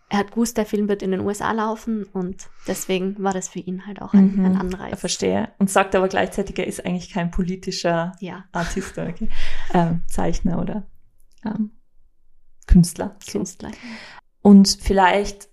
er 0.08 0.18
hat 0.18 0.30
gewusst, 0.32 0.56
der 0.56 0.66
Film 0.66 0.88
wird 0.88 1.02
in 1.02 1.10
den 1.10 1.20
USA 1.20 1.50
laufen 1.52 2.04
und 2.04 2.48
deswegen 2.68 3.22
war 3.22 3.32
das 3.32 3.48
für 3.48 3.58
ihn 3.58 3.86
halt 3.86 4.00
auch 4.02 4.14
ein, 4.14 4.36
Mhm. 4.36 4.44
ein 4.44 4.52
ich 4.52 4.58
Anreiz. 4.60 5.00
verstehe. 5.00 5.48
Und 5.58 5.68
sagt 5.70 5.94
aber 5.96 6.06
gleichzeitig, 6.08 6.56
er 6.58 6.66
ist 6.66 6.84
eigentlich 6.86 7.10
kein 7.10 7.30
politischer 7.32 8.12
Ja, 8.20 8.44
Artist, 8.52 8.96
okay? 8.98 9.28
ähm, 9.74 10.02
Zeichner 10.06 10.60
oder 10.60 10.84
ähm, 11.44 11.72
Künstler. 12.66 13.16
So. 13.24 13.32
Künstler. 13.38 13.70
Und 14.42 14.78
vielleicht 14.80 15.48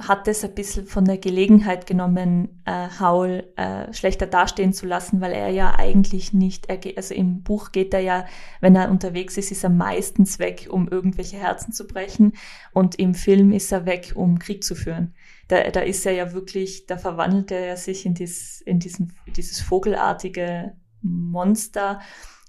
hat 0.00 0.26
es 0.26 0.44
ein 0.44 0.54
bisschen 0.54 0.86
von 0.86 1.04
der 1.04 1.18
Gelegenheit 1.18 1.86
genommen, 1.86 2.62
äh, 2.64 2.88
Haul 2.98 3.52
äh, 3.56 3.92
schlechter 3.92 4.26
dastehen 4.26 4.72
zu 4.72 4.86
lassen, 4.86 5.20
weil 5.20 5.32
er 5.32 5.50
ja 5.50 5.78
eigentlich 5.78 6.32
nicht, 6.32 6.66
er 6.66 6.78
geht, 6.78 6.96
also 6.96 7.14
im 7.14 7.42
Buch 7.42 7.70
geht 7.70 7.94
er 7.94 8.00
ja, 8.00 8.26
wenn 8.60 8.74
er 8.74 8.90
unterwegs 8.90 9.36
ist, 9.36 9.52
ist 9.52 9.62
er 9.62 9.70
meistens 9.70 10.38
weg, 10.38 10.68
um 10.70 10.88
irgendwelche 10.88 11.36
Herzen 11.36 11.72
zu 11.72 11.86
brechen 11.86 12.32
und 12.72 12.96
im 12.96 13.14
Film 13.14 13.52
ist 13.52 13.70
er 13.70 13.86
weg, 13.86 14.12
um 14.16 14.38
Krieg 14.38 14.64
zu 14.64 14.74
führen. 14.74 15.14
Da, 15.46 15.70
da 15.70 15.80
ist 15.80 16.04
er 16.06 16.12
ja 16.12 16.32
wirklich, 16.32 16.86
da 16.86 16.96
verwandelt 16.96 17.50
er 17.52 17.76
sich 17.76 18.04
in, 18.04 18.14
dies, 18.14 18.62
in 18.62 18.80
diesen, 18.80 19.12
dieses 19.36 19.60
vogelartige 19.60 20.76
Monster 21.02 22.00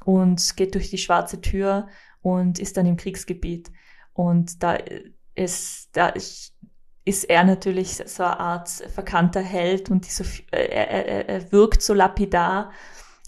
und 0.03 0.55
geht 0.57 0.73
durch 0.73 0.89
die 0.89 0.97
schwarze 0.97 1.41
Tür 1.41 1.87
und 2.21 2.59
ist 2.59 2.77
dann 2.77 2.85
im 2.85 2.97
Kriegsgebiet. 2.97 3.71
Und 4.13 4.63
da 4.63 4.77
ist, 5.35 5.89
da 5.93 6.09
ist, 6.09 6.52
ist 7.05 7.25
er 7.25 7.43
natürlich 7.43 8.01
so 8.05 8.23
eine 8.23 8.39
Art 8.39 8.69
verkannter 8.69 9.41
Held 9.41 9.89
und 9.89 10.05
so, 10.05 10.23
äh, 10.51 10.65
er, 10.67 10.89
er, 10.89 11.29
er 11.29 11.51
wirkt 11.51 11.81
so 11.81 11.93
lapidar, 11.93 12.71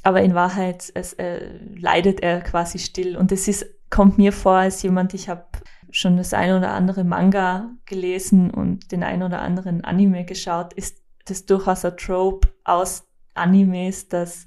aber 0.03 0.21
in 0.21 0.35
Wahrheit 0.35 0.91
es, 0.93 1.13
äh, 1.13 1.59
leidet 1.75 2.21
er 2.21 2.41
quasi 2.41 2.79
still. 2.79 3.17
Und 3.17 3.31
es 3.31 3.47
ist, 3.47 3.65
kommt 3.89 4.17
mir 4.17 4.31
vor 4.31 4.53
als 4.53 4.81
jemand, 4.83 5.13
ich 5.13 5.29
habe 5.29 5.45
schon 5.89 6.17
das 6.17 6.33
ein 6.33 6.53
oder 6.53 6.71
andere 6.71 7.03
Manga 7.03 7.71
gelesen 7.85 8.51
und 8.51 8.91
den 8.91 9.03
ein 9.03 9.23
oder 9.23 9.41
anderen 9.41 9.83
Anime 9.83 10.25
geschaut, 10.25 10.73
ist 10.73 11.01
das 11.25 11.45
durchaus 11.45 11.85
ein 11.85 11.97
Trope 11.97 12.49
aus 12.63 13.07
Animes, 13.33 14.07
dass 14.07 14.45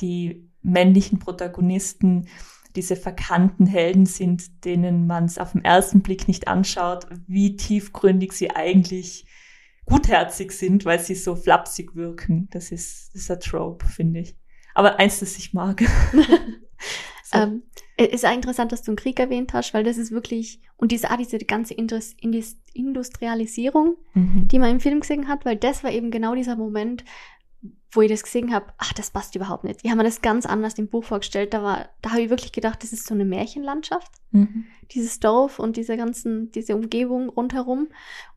die 0.00 0.50
männlichen 0.62 1.18
Protagonisten 1.18 2.28
diese 2.76 2.96
verkannten 2.96 3.66
Helden 3.66 4.06
sind, 4.06 4.64
denen 4.64 5.06
man 5.06 5.24
es 5.24 5.38
auf 5.38 5.52
den 5.52 5.64
ersten 5.64 6.02
Blick 6.02 6.28
nicht 6.28 6.46
anschaut, 6.48 7.06
wie 7.26 7.56
tiefgründig 7.56 8.32
sie 8.32 8.50
eigentlich 8.50 9.26
gutherzig 9.86 10.52
sind, 10.52 10.84
weil 10.84 10.98
sie 10.98 11.14
so 11.14 11.34
flapsig 11.34 11.94
wirken. 11.94 12.48
Das 12.50 12.70
ist, 12.70 13.14
das 13.14 13.22
ist 13.22 13.30
ein 13.30 13.40
Trope, 13.40 13.86
finde 13.86 14.20
ich. 14.20 14.36
Aber 14.74 14.98
eins, 14.98 15.20
das 15.20 15.38
ich 15.38 15.54
mag. 15.54 15.80
so. 16.12 17.38
Ähm, 17.38 17.62
es 17.98 18.08
ist 18.08 18.26
auch 18.26 18.34
interessant, 18.34 18.72
dass 18.72 18.82
du 18.82 18.90
einen 18.90 18.96
Krieg 18.96 19.18
erwähnt 19.18 19.54
hast, 19.54 19.72
weil 19.72 19.82
das 19.82 19.96
ist 19.96 20.10
wirklich, 20.10 20.60
und 20.76 20.92
diese, 20.92 21.10
auch 21.10 21.16
diese 21.16 21.38
ganze 21.38 21.72
Indus, 21.72 22.12
Indus, 22.20 22.56
Industrialisierung, 22.74 23.96
mhm. 24.12 24.48
die 24.48 24.58
man 24.58 24.72
im 24.72 24.80
Film 24.80 25.00
gesehen 25.00 25.28
hat, 25.28 25.46
weil 25.46 25.56
das 25.56 25.82
war 25.82 25.90
eben 25.90 26.10
genau 26.10 26.34
dieser 26.34 26.56
Moment, 26.56 27.04
wo 27.96 28.02
ich 28.02 28.10
das 28.10 28.22
gesehen 28.22 28.52
habe, 28.52 28.66
ach, 28.78 28.92
das 28.92 29.10
passt 29.10 29.34
überhaupt 29.34 29.64
nicht. 29.64 29.80
Ich 29.82 29.90
habe 29.90 29.98
mir 29.98 30.04
das 30.04 30.20
ganz 30.22 30.46
anders 30.46 30.74
im 30.74 30.88
Buch 30.88 31.02
vorgestellt. 31.04 31.52
Da 31.54 31.62
war, 31.62 31.88
da 32.02 32.10
habe 32.10 32.22
ich 32.22 32.30
wirklich 32.30 32.52
gedacht, 32.52 32.82
das 32.82 32.92
ist 32.92 33.06
so 33.06 33.14
eine 33.14 33.24
Märchenlandschaft, 33.24 34.12
Mhm. 34.30 34.64
dieses 34.92 35.18
Dorf 35.18 35.58
und 35.58 35.76
diese 35.76 35.96
ganzen, 35.96 36.50
diese 36.52 36.76
Umgebung 36.76 37.28
rundherum. 37.30 37.88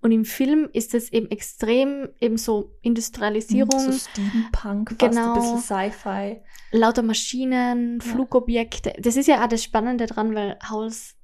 Und 0.02 0.12
im 0.12 0.24
Film 0.26 0.70
ist 0.74 0.94
es 0.96 1.12
eben 1.12 1.30
extrem 1.30 2.08
eben 2.20 2.38
so 2.38 2.72
Industrialisierung, 2.82 3.80
So 3.80 3.92
Steampunk, 3.92 4.90
fast 4.98 5.00
Genau. 5.00 5.28
ein 5.28 5.34
bisschen 5.34 5.60
Sci-Fi. 5.60 6.42
lauter 6.72 7.02
Maschinen. 7.04 8.00
Flugobjekte. 8.02 8.94
Das 9.00 9.16
ist 9.18 9.28
ja 9.28 9.44
auch 9.44 9.48
das 9.50 9.64
Spannende 9.64 10.06
dran, 10.06 10.34
weil 10.36 10.58
Hauls 10.70 11.16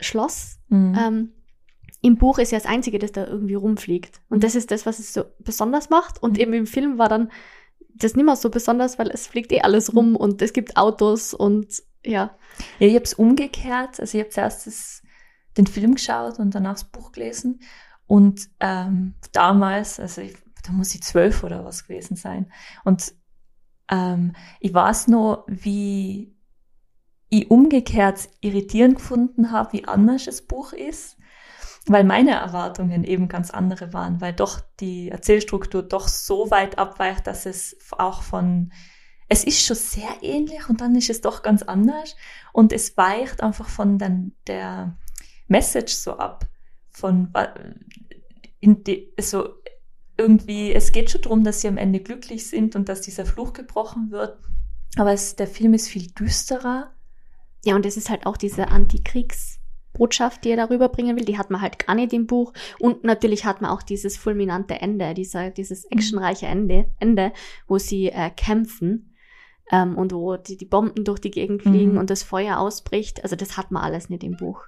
Schloss 0.00 0.58
Mhm. 0.68 0.96
ähm, 0.98 1.32
im 2.02 2.16
Buch 2.16 2.38
ist 2.38 2.52
ja 2.52 2.58
das 2.58 2.66
Einzige, 2.66 2.98
das 2.98 3.12
da 3.12 3.26
irgendwie 3.26 3.54
rumfliegt. 3.54 4.20
Und 4.28 4.38
Mhm. 4.38 4.40
das 4.42 4.54
ist 4.56 4.70
das, 4.70 4.84
was 4.84 4.98
es 4.98 5.12
so 5.14 5.24
besonders 5.38 5.88
macht. 5.88 6.22
Und 6.22 6.32
Mhm. 6.34 6.40
eben 6.40 6.52
im 6.54 6.66
Film 6.66 6.98
war 6.98 7.08
dann 7.08 7.30
das 7.94 8.14
nicht 8.16 8.24
mehr 8.24 8.36
so 8.36 8.50
besonders, 8.50 8.98
weil 8.98 9.10
es 9.10 9.26
fliegt 9.26 9.52
eh 9.52 9.60
alles 9.60 9.94
rum 9.94 10.10
Mhm. 10.10 10.16
und 10.16 10.42
es 10.42 10.52
gibt 10.52 10.76
Autos 10.76 11.34
und 11.34 11.82
ja. 12.04 12.36
Ja, 12.78 12.86
ich 12.86 12.94
habe 12.94 13.04
es 13.04 13.14
umgekehrt. 13.14 13.98
Also 14.00 14.18
ich 14.18 14.24
habe 14.24 14.30
zuerst 14.30 14.66
das, 14.66 15.02
den 15.56 15.66
Film 15.66 15.94
geschaut 15.94 16.38
und 16.38 16.54
danach 16.54 16.74
das 16.74 16.84
Buch 16.84 17.12
gelesen. 17.12 17.60
Und 18.06 18.48
ähm, 18.60 19.14
damals, 19.32 19.98
also 19.98 20.20
ich, 20.20 20.36
da 20.64 20.72
muss 20.72 20.94
ich 20.94 21.02
zwölf 21.02 21.42
oder 21.42 21.64
was 21.64 21.86
gewesen 21.86 22.16
sein. 22.16 22.52
Und 22.84 23.14
ähm, 23.90 24.34
ich 24.60 24.74
weiß 24.74 25.08
nur, 25.08 25.44
wie 25.48 26.36
ich 27.30 27.50
umgekehrt 27.50 28.28
irritierend 28.40 28.96
gefunden 28.96 29.50
habe, 29.50 29.72
wie 29.72 29.84
anders 29.86 30.26
das 30.26 30.42
Buch 30.42 30.72
ist. 30.72 31.16
Weil 31.86 32.04
meine 32.04 32.32
Erwartungen 32.32 33.04
eben 33.04 33.28
ganz 33.28 33.50
andere 33.50 33.92
waren, 33.92 34.20
weil 34.20 34.32
doch 34.32 34.60
die 34.80 35.10
Erzählstruktur 35.10 35.82
doch 35.82 36.08
so 36.08 36.50
weit 36.50 36.78
abweicht, 36.78 37.26
dass 37.26 37.44
es 37.44 37.76
auch 37.92 38.22
von, 38.22 38.72
es 39.28 39.44
ist 39.44 39.60
schon 39.60 39.76
sehr 39.76 40.22
ähnlich 40.22 40.68
und 40.68 40.80
dann 40.80 40.94
ist 40.94 41.10
es 41.10 41.20
doch 41.20 41.42
ganz 41.42 41.62
anders 41.62 42.16
und 42.52 42.72
es 42.72 42.96
weicht 42.96 43.42
einfach 43.42 43.68
von 43.68 43.98
dann 43.98 44.32
der 44.46 44.96
Message 45.46 45.94
so 45.94 46.16
ab, 46.16 46.46
von 46.90 47.32
in 48.60 48.82
die, 48.82 49.12
so 49.20 49.50
irgendwie, 50.16 50.72
es 50.72 50.92
geht 50.92 51.10
schon 51.10 51.22
darum, 51.22 51.44
dass 51.44 51.60
sie 51.60 51.68
am 51.68 51.76
Ende 51.76 52.00
glücklich 52.00 52.46
sind 52.48 52.76
und 52.76 52.88
dass 52.88 53.02
dieser 53.02 53.26
Fluch 53.26 53.52
gebrochen 53.52 54.10
wird, 54.10 54.38
aber 54.96 55.12
es, 55.12 55.36
der 55.36 55.48
Film 55.48 55.74
ist 55.74 55.88
viel 55.88 56.10
düsterer. 56.12 56.92
Ja, 57.64 57.74
und 57.74 57.86
es 57.86 57.96
ist 57.96 58.10
halt 58.10 58.26
auch 58.26 58.36
diese 58.36 58.68
Antikriegsbotschaft, 59.94 60.44
die 60.44 60.50
er 60.50 60.56
darüber 60.56 60.88
bringen 60.88 61.16
will. 61.16 61.24
Die 61.24 61.38
hat 61.38 61.50
man 61.50 61.60
halt 61.60 61.86
gar 61.86 61.94
nicht 61.94 62.12
im 62.12 62.26
Buch. 62.26 62.52
Und 62.78 63.04
natürlich 63.04 63.44
hat 63.44 63.60
man 63.60 63.70
auch 63.70 63.82
dieses 63.82 64.16
fulminante 64.16 64.80
Ende, 64.80 65.14
dieser, 65.14 65.50
dieses 65.50 65.84
actionreiche 65.86 66.46
Ende, 66.46 66.86
Ende 67.00 67.32
wo 67.66 67.78
sie 67.78 68.08
äh, 68.08 68.30
kämpfen 68.30 69.14
ähm, 69.70 69.96
und 69.96 70.12
wo 70.12 70.36
die, 70.36 70.56
die 70.56 70.66
Bomben 70.66 71.04
durch 71.04 71.20
die 71.20 71.30
Gegend 71.30 71.62
fliegen 71.62 71.92
Mhm. 71.92 71.98
und 71.98 72.10
das 72.10 72.22
Feuer 72.22 72.58
ausbricht. 72.58 73.22
Also 73.22 73.36
das 73.36 73.56
hat 73.56 73.70
man 73.70 73.82
alles 73.82 74.10
nicht 74.10 74.24
im 74.24 74.36
Buch. 74.36 74.64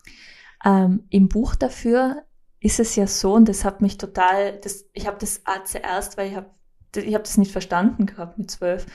Ähm, 0.64 1.04
Im 1.10 1.28
Buch 1.28 1.54
dafür 1.54 2.22
ist 2.60 2.80
es 2.80 2.96
ja 2.96 3.06
so, 3.06 3.34
und 3.34 3.48
das 3.48 3.64
hat 3.64 3.82
mich 3.82 3.98
total, 3.98 4.58
das, 4.60 4.86
ich 4.94 5.06
habe 5.06 5.18
das 5.20 5.42
zuerst, 5.64 6.16
weil 6.16 6.30
ich 6.30 6.36
habe 6.36 6.50
ich 6.96 7.14
hab 7.14 7.24
das 7.24 7.36
nicht 7.36 7.52
verstanden 7.52 8.06
gehabt 8.06 8.38
mit 8.38 8.50
zwölf. 8.50 8.86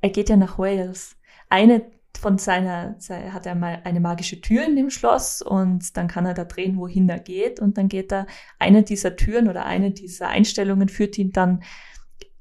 Er 0.00 0.10
geht 0.10 0.28
ja 0.28 0.36
nach 0.36 0.58
Wales. 0.58 1.16
Eine 1.48 1.82
von 2.18 2.38
seiner, 2.38 2.96
hat 3.32 3.46
er 3.46 3.54
mal 3.54 3.80
eine 3.84 4.00
magische 4.00 4.40
Tür 4.40 4.64
in 4.64 4.76
dem 4.76 4.90
Schloss 4.90 5.42
und 5.42 5.96
dann 5.96 6.08
kann 6.08 6.26
er 6.26 6.34
da 6.34 6.44
drehen, 6.44 6.76
wohin 6.76 7.08
er 7.08 7.18
geht. 7.18 7.60
Und 7.60 7.78
dann 7.78 7.88
geht 7.88 8.12
er, 8.12 8.26
eine 8.58 8.82
dieser 8.82 9.16
Türen 9.16 9.48
oder 9.48 9.66
eine 9.66 9.90
dieser 9.90 10.28
Einstellungen 10.28 10.88
führt 10.88 11.18
ihn 11.18 11.32
dann 11.32 11.62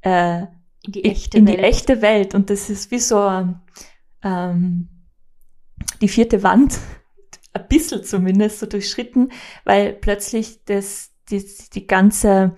äh, 0.02 0.44
in 0.86 0.92
die 0.92 1.06
echte 1.06 1.38
in, 1.38 1.46
die 1.46 1.58
echte 1.58 2.02
Welt. 2.02 2.36
Und 2.36 2.50
das 2.50 2.70
ist 2.70 2.92
wie 2.92 3.00
so 3.00 3.48
ähm, 4.24 4.90
die 6.02 6.08
vierte 6.08 6.44
Wand, 6.44 6.80
ein 7.54 7.68
bisschen 7.68 8.04
zumindest 8.04 8.60
so 8.60 8.66
durchschritten, 8.66 9.32
weil 9.64 9.94
plötzlich 9.94 10.64
das, 10.66 11.12
die, 11.30 11.46
die 11.74 11.88
ganze, 11.88 12.58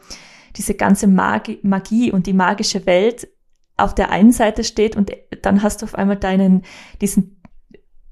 diese 0.55 0.73
ganze 0.73 1.07
Magie, 1.07 1.59
Magie 1.63 2.11
und 2.11 2.27
die 2.27 2.33
magische 2.33 2.85
Welt 2.85 3.27
auf 3.77 3.95
der 3.95 4.11
einen 4.11 4.31
Seite 4.31 4.63
steht 4.63 4.95
und 4.95 5.11
dann 5.41 5.61
hast 5.61 5.81
du 5.81 5.85
auf 5.85 5.95
einmal 5.95 6.17
deinen, 6.17 6.63
diesen 7.01 7.41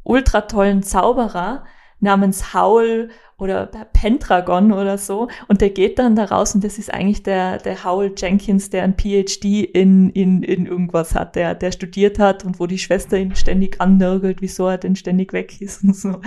ultra 0.03 0.41
tollen 0.41 0.83
Zauberer 0.83 1.63
namens 1.99 2.53
Howl 2.53 3.09
oder 3.37 3.65
Pendragon 3.65 4.71
oder 4.73 4.97
so 4.97 5.29
und 5.47 5.61
der 5.61 5.69
geht 5.69 5.99
dann 5.99 6.15
da 6.15 6.25
raus 6.25 6.53
und 6.53 6.63
das 6.63 6.77
ist 6.77 6.93
eigentlich 6.93 7.23
der, 7.23 7.57
der 7.57 7.83
Howl 7.83 8.13
Jenkins, 8.15 8.69
der 8.69 8.83
ein 8.83 8.95
PhD 8.97 9.63
in, 9.63 10.09
in, 10.09 10.43
in 10.43 10.65
irgendwas 10.65 11.15
hat, 11.15 11.35
der, 11.35 11.55
der 11.55 11.71
studiert 11.71 12.19
hat 12.19 12.43
und 12.45 12.59
wo 12.59 12.67
die 12.67 12.77
Schwester 12.77 13.17
ihn 13.17 13.35
ständig 13.35 13.79
annörgelt, 13.79 14.41
wieso 14.41 14.67
er 14.67 14.77
denn 14.77 14.95
ständig 14.95 15.33
weg 15.33 15.61
ist 15.61 15.83
und 15.83 15.95
so. 15.95 16.21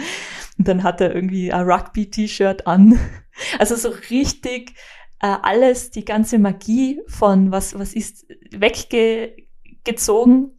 Und 0.58 0.68
dann 0.68 0.82
hat 0.82 1.00
er 1.00 1.14
irgendwie 1.14 1.52
ein 1.52 1.66
Rugby-T-Shirt 1.66 2.66
an. 2.66 2.98
Also 3.58 3.76
so 3.76 3.90
richtig 4.10 4.72
äh, 5.20 5.36
alles, 5.42 5.90
die 5.90 6.04
ganze 6.04 6.38
Magie 6.38 7.00
von 7.06 7.50
was, 7.50 7.78
was 7.78 7.94
ist 7.94 8.26
weggezogen. 8.50 10.50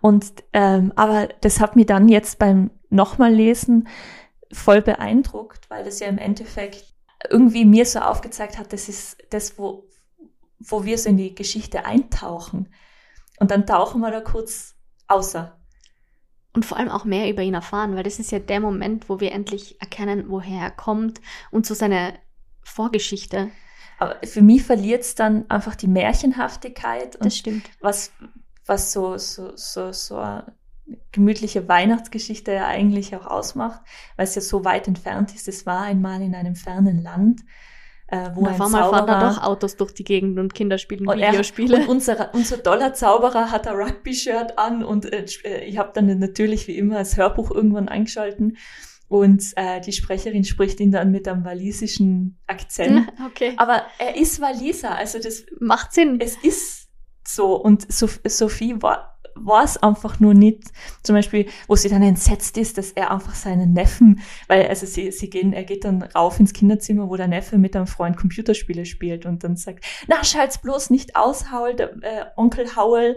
Und 0.00 0.44
ähm, 0.52 0.92
aber 0.96 1.28
das 1.40 1.60
hat 1.60 1.76
mir 1.76 1.86
dann 1.86 2.08
jetzt 2.08 2.38
beim 2.38 2.70
nochmal 2.88 3.32
lesen 3.32 3.88
voll 4.52 4.82
beeindruckt, 4.82 5.70
weil 5.70 5.84
das 5.84 6.00
ja 6.00 6.08
im 6.08 6.18
Endeffekt 6.18 6.84
irgendwie 7.30 7.64
mir 7.64 7.86
so 7.86 8.00
aufgezeigt 8.00 8.58
hat, 8.58 8.72
das 8.72 8.88
ist 8.88 9.18
das, 9.30 9.58
wo, 9.58 9.88
wo 10.58 10.84
wir 10.84 10.98
so 10.98 11.08
in 11.08 11.16
die 11.16 11.34
Geschichte 11.34 11.84
eintauchen. 11.84 12.72
Und 13.38 13.50
dann 13.50 13.66
tauchen 13.66 14.00
wir 14.00 14.10
da 14.10 14.20
kurz 14.20 14.74
außer. 15.08 15.58
Und 16.52 16.64
vor 16.64 16.78
allem 16.78 16.88
auch 16.88 17.04
mehr 17.04 17.30
über 17.30 17.42
ihn 17.42 17.54
erfahren, 17.54 17.96
weil 17.96 18.02
das 18.02 18.18
ist 18.18 18.30
ja 18.30 18.38
der 18.38 18.60
Moment, 18.60 19.08
wo 19.08 19.20
wir 19.20 19.32
endlich 19.32 19.80
erkennen, 19.80 20.26
woher 20.28 20.62
er 20.62 20.70
kommt 20.70 21.20
und 21.50 21.66
so 21.66 21.74
seine 21.74 22.14
Vorgeschichte. 22.66 23.50
Aber 23.98 24.16
für 24.24 24.42
mich 24.42 24.62
verliert 24.62 25.02
es 25.02 25.14
dann 25.14 25.48
einfach 25.48 25.74
die 25.74 25.88
Märchenhaftigkeit. 25.88 27.16
das 27.20 27.36
stimmt. 27.36 27.70
Was, 27.80 28.12
was 28.66 28.92
so, 28.92 29.16
so, 29.16 29.56
so, 29.56 29.92
so 29.92 30.18
eine 30.18 30.52
gemütliche 31.12 31.68
Weihnachtsgeschichte 31.68 32.52
ja 32.52 32.66
eigentlich 32.66 33.16
auch 33.16 33.26
ausmacht, 33.26 33.80
weil 34.16 34.24
es 34.24 34.34
ja 34.34 34.42
so 34.42 34.64
weit 34.64 34.86
entfernt 34.88 35.34
ist. 35.34 35.48
Es 35.48 35.64
war 35.64 35.82
einmal 35.82 36.20
in 36.22 36.34
einem 36.34 36.56
fernen 36.56 37.02
Land. 37.02 37.42
Äh, 38.08 38.30
wo 38.34 38.46
ein 38.46 38.56
Zauberer, 38.56 38.90
fahren 38.90 39.06
da 39.08 39.28
doch 39.30 39.42
Autos 39.42 39.76
durch 39.76 39.92
die 39.92 40.04
Gegend 40.04 40.38
und 40.38 40.54
Kinder 40.54 40.78
spielen 40.78 41.08
und 41.08 41.16
Videospiele. 41.16 41.78
Er, 41.78 41.82
und 41.82 41.88
unser, 41.88 42.32
unser 42.34 42.62
toller 42.62 42.94
Zauberer 42.94 43.50
hat 43.50 43.66
ein 43.66 43.74
Rugby-Shirt 43.74 44.58
an 44.58 44.84
und 44.84 45.12
äh 45.12 45.24
ich 45.64 45.76
habe 45.76 45.90
dann 45.92 46.16
natürlich 46.20 46.68
wie 46.68 46.78
immer 46.78 46.98
das 46.98 47.16
Hörbuch 47.16 47.50
irgendwann 47.50 47.88
eingeschalten 47.88 48.58
und 49.08 49.42
äh, 49.56 49.80
die 49.80 49.92
Sprecherin 49.92 50.44
spricht 50.44 50.80
ihn 50.80 50.90
dann 50.90 51.10
mit 51.10 51.28
einem 51.28 51.44
walisischen 51.44 52.38
Akzent. 52.46 53.12
Okay. 53.26 53.54
Aber 53.56 53.82
er 53.98 54.16
ist 54.16 54.40
Waliser, 54.40 54.94
also 54.94 55.18
das 55.18 55.44
macht 55.58 55.92
Sinn. 55.92 56.20
Es 56.20 56.36
ist 56.36 56.88
so. 57.26 57.56
Und 57.56 57.86
Sophie 57.90 58.80
war 58.80 59.16
war 59.38 59.64
es 59.64 59.76
einfach 59.76 60.18
nur 60.18 60.34
nicht, 60.34 60.64
zum 61.02 61.14
Beispiel, 61.14 61.46
wo 61.68 61.76
sie 61.76 61.88
dann 61.88 62.02
entsetzt 62.02 62.56
ist, 62.56 62.78
dass 62.78 62.92
er 62.92 63.10
einfach 63.10 63.34
seinen 63.34 63.72
Neffen, 63.72 64.20
weil 64.48 64.66
also 64.66 64.86
sie, 64.86 65.12
sie 65.12 65.30
gehen, 65.30 65.52
er 65.52 65.64
geht 65.64 65.84
dann 65.84 66.02
rauf 66.02 66.40
ins 66.40 66.52
Kinderzimmer, 66.52 67.08
wo 67.08 67.16
der 67.16 67.28
Neffe 67.28 67.58
mit 67.58 67.76
einem 67.76 67.86
Freund 67.86 68.16
Computerspiele 68.16 68.86
spielt 68.86 69.26
und 69.26 69.44
dann 69.44 69.56
sagt, 69.56 69.84
na, 70.08 70.24
schalt's 70.24 70.58
bloß 70.58 70.90
nicht 70.90 71.16
aus, 71.16 71.52
Howl, 71.52 71.74
der, 71.74 72.02
äh, 72.02 72.24
Onkel 72.36 72.76
Howell, 72.76 73.16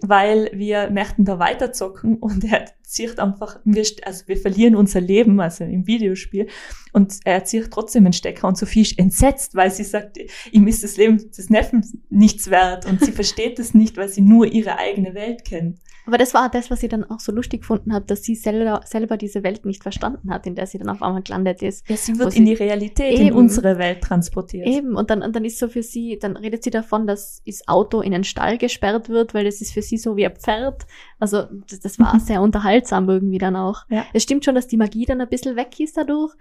weil 0.00 0.50
wir 0.52 0.90
möchten 0.90 1.24
da 1.24 1.38
weiterzocken 1.38 2.16
und 2.20 2.44
er 2.44 2.66
zieht 2.82 3.18
einfach, 3.18 3.60
wir, 3.64 3.84
also 4.04 4.26
wir 4.26 4.36
verlieren 4.36 4.74
unser 4.74 5.00
Leben, 5.00 5.40
also 5.40 5.64
im 5.64 5.86
Videospiel, 5.86 6.48
und 6.92 7.20
er 7.24 7.44
zieht 7.44 7.70
trotzdem 7.70 8.06
einen 8.06 8.12
Stecker 8.12 8.48
und 8.48 8.56
Sophie 8.56 8.82
ist 8.82 8.98
entsetzt, 8.98 9.54
weil 9.54 9.70
sie 9.70 9.84
sagt, 9.84 10.18
ihm 10.52 10.66
ist 10.66 10.82
das 10.82 10.96
Leben 10.96 11.18
des 11.30 11.50
Neffen 11.50 11.84
nichts 12.08 12.50
wert 12.50 12.86
und 12.86 13.04
sie 13.04 13.12
versteht 13.18 13.58
es 13.58 13.74
nicht, 13.74 13.96
weil 13.96 14.08
sie 14.08 14.22
nur 14.22 14.46
ihre 14.46 14.78
eigene 14.78 15.14
Welt 15.14 15.44
kennt. 15.44 15.78
Aber 16.08 16.16
das 16.16 16.32
war 16.32 16.48
das, 16.48 16.70
was 16.70 16.80
sie 16.80 16.88
dann 16.88 17.04
auch 17.04 17.20
so 17.20 17.32
lustig 17.32 17.60
gefunden 17.60 17.92
hat, 17.92 18.10
dass 18.10 18.22
sie 18.22 18.34
selber, 18.34 18.80
selber 18.86 19.18
diese 19.18 19.42
Welt 19.42 19.66
nicht 19.66 19.82
verstanden 19.82 20.30
hat, 20.30 20.46
in 20.46 20.54
der 20.54 20.66
sie 20.66 20.78
dann 20.78 20.88
auf 20.88 21.02
einmal 21.02 21.22
gelandet 21.22 21.60
ist. 21.60 21.86
Ja, 21.86 21.98
sie 21.98 22.18
wird 22.18 22.34
in 22.34 22.46
die 22.46 22.54
Realität, 22.54 23.18
eben, 23.18 23.28
in 23.28 23.34
unsere 23.34 23.76
Welt 23.76 24.00
transportiert. 24.00 24.66
Eben, 24.66 24.96
und 24.96 25.10
dann, 25.10 25.20
und 25.20 25.36
dann 25.36 25.44
ist 25.44 25.58
so 25.58 25.68
für 25.68 25.82
sie, 25.82 26.18
dann 26.18 26.38
redet 26.38 26.64
sie 26.64 26.70
davon, 26.70 27.06
dass 27.06 27.42
das 27.44 27.68
Auto 27.68 28.00
in 28.00 28.14
einen 28.14 28.24
Stall 28.24 28.56
gesperrt 28.56 29.10
wird, 29.10 29.34
weil 29.34 29.44
das 29.44 29.60
ist 29.60 29.74
für 29.74 29.82
sie 29.82 29.98
so 29.98 30.16
wie 30.16 30.24
ein 30.24 30.34
Pferd. 30.34 30.86
Also 31.18 31.42
das, 31.68 31.80
das 31.80 31.98
war 31.98 32.18
sehr 32.24 32.40
unterhaltsam 32.40 33.06
irgendwie 33.06 33.36
dann 33.36 33.54
auch. 33.54 33.84
Ja. 33.90 34.06
Es 34.14 34.22
stimmt 34.22 34.46
schon, 34.46 34.54
dass 34.54 34.66
die 34.66 34.78
Magie 34.78 35.04
dann 35.04 35.20
ein 35.20 35.28
bisschen 35.28 35.56
weg 35.56 35.78
ist 35.78 35.98
dadurch, 35.98 36.32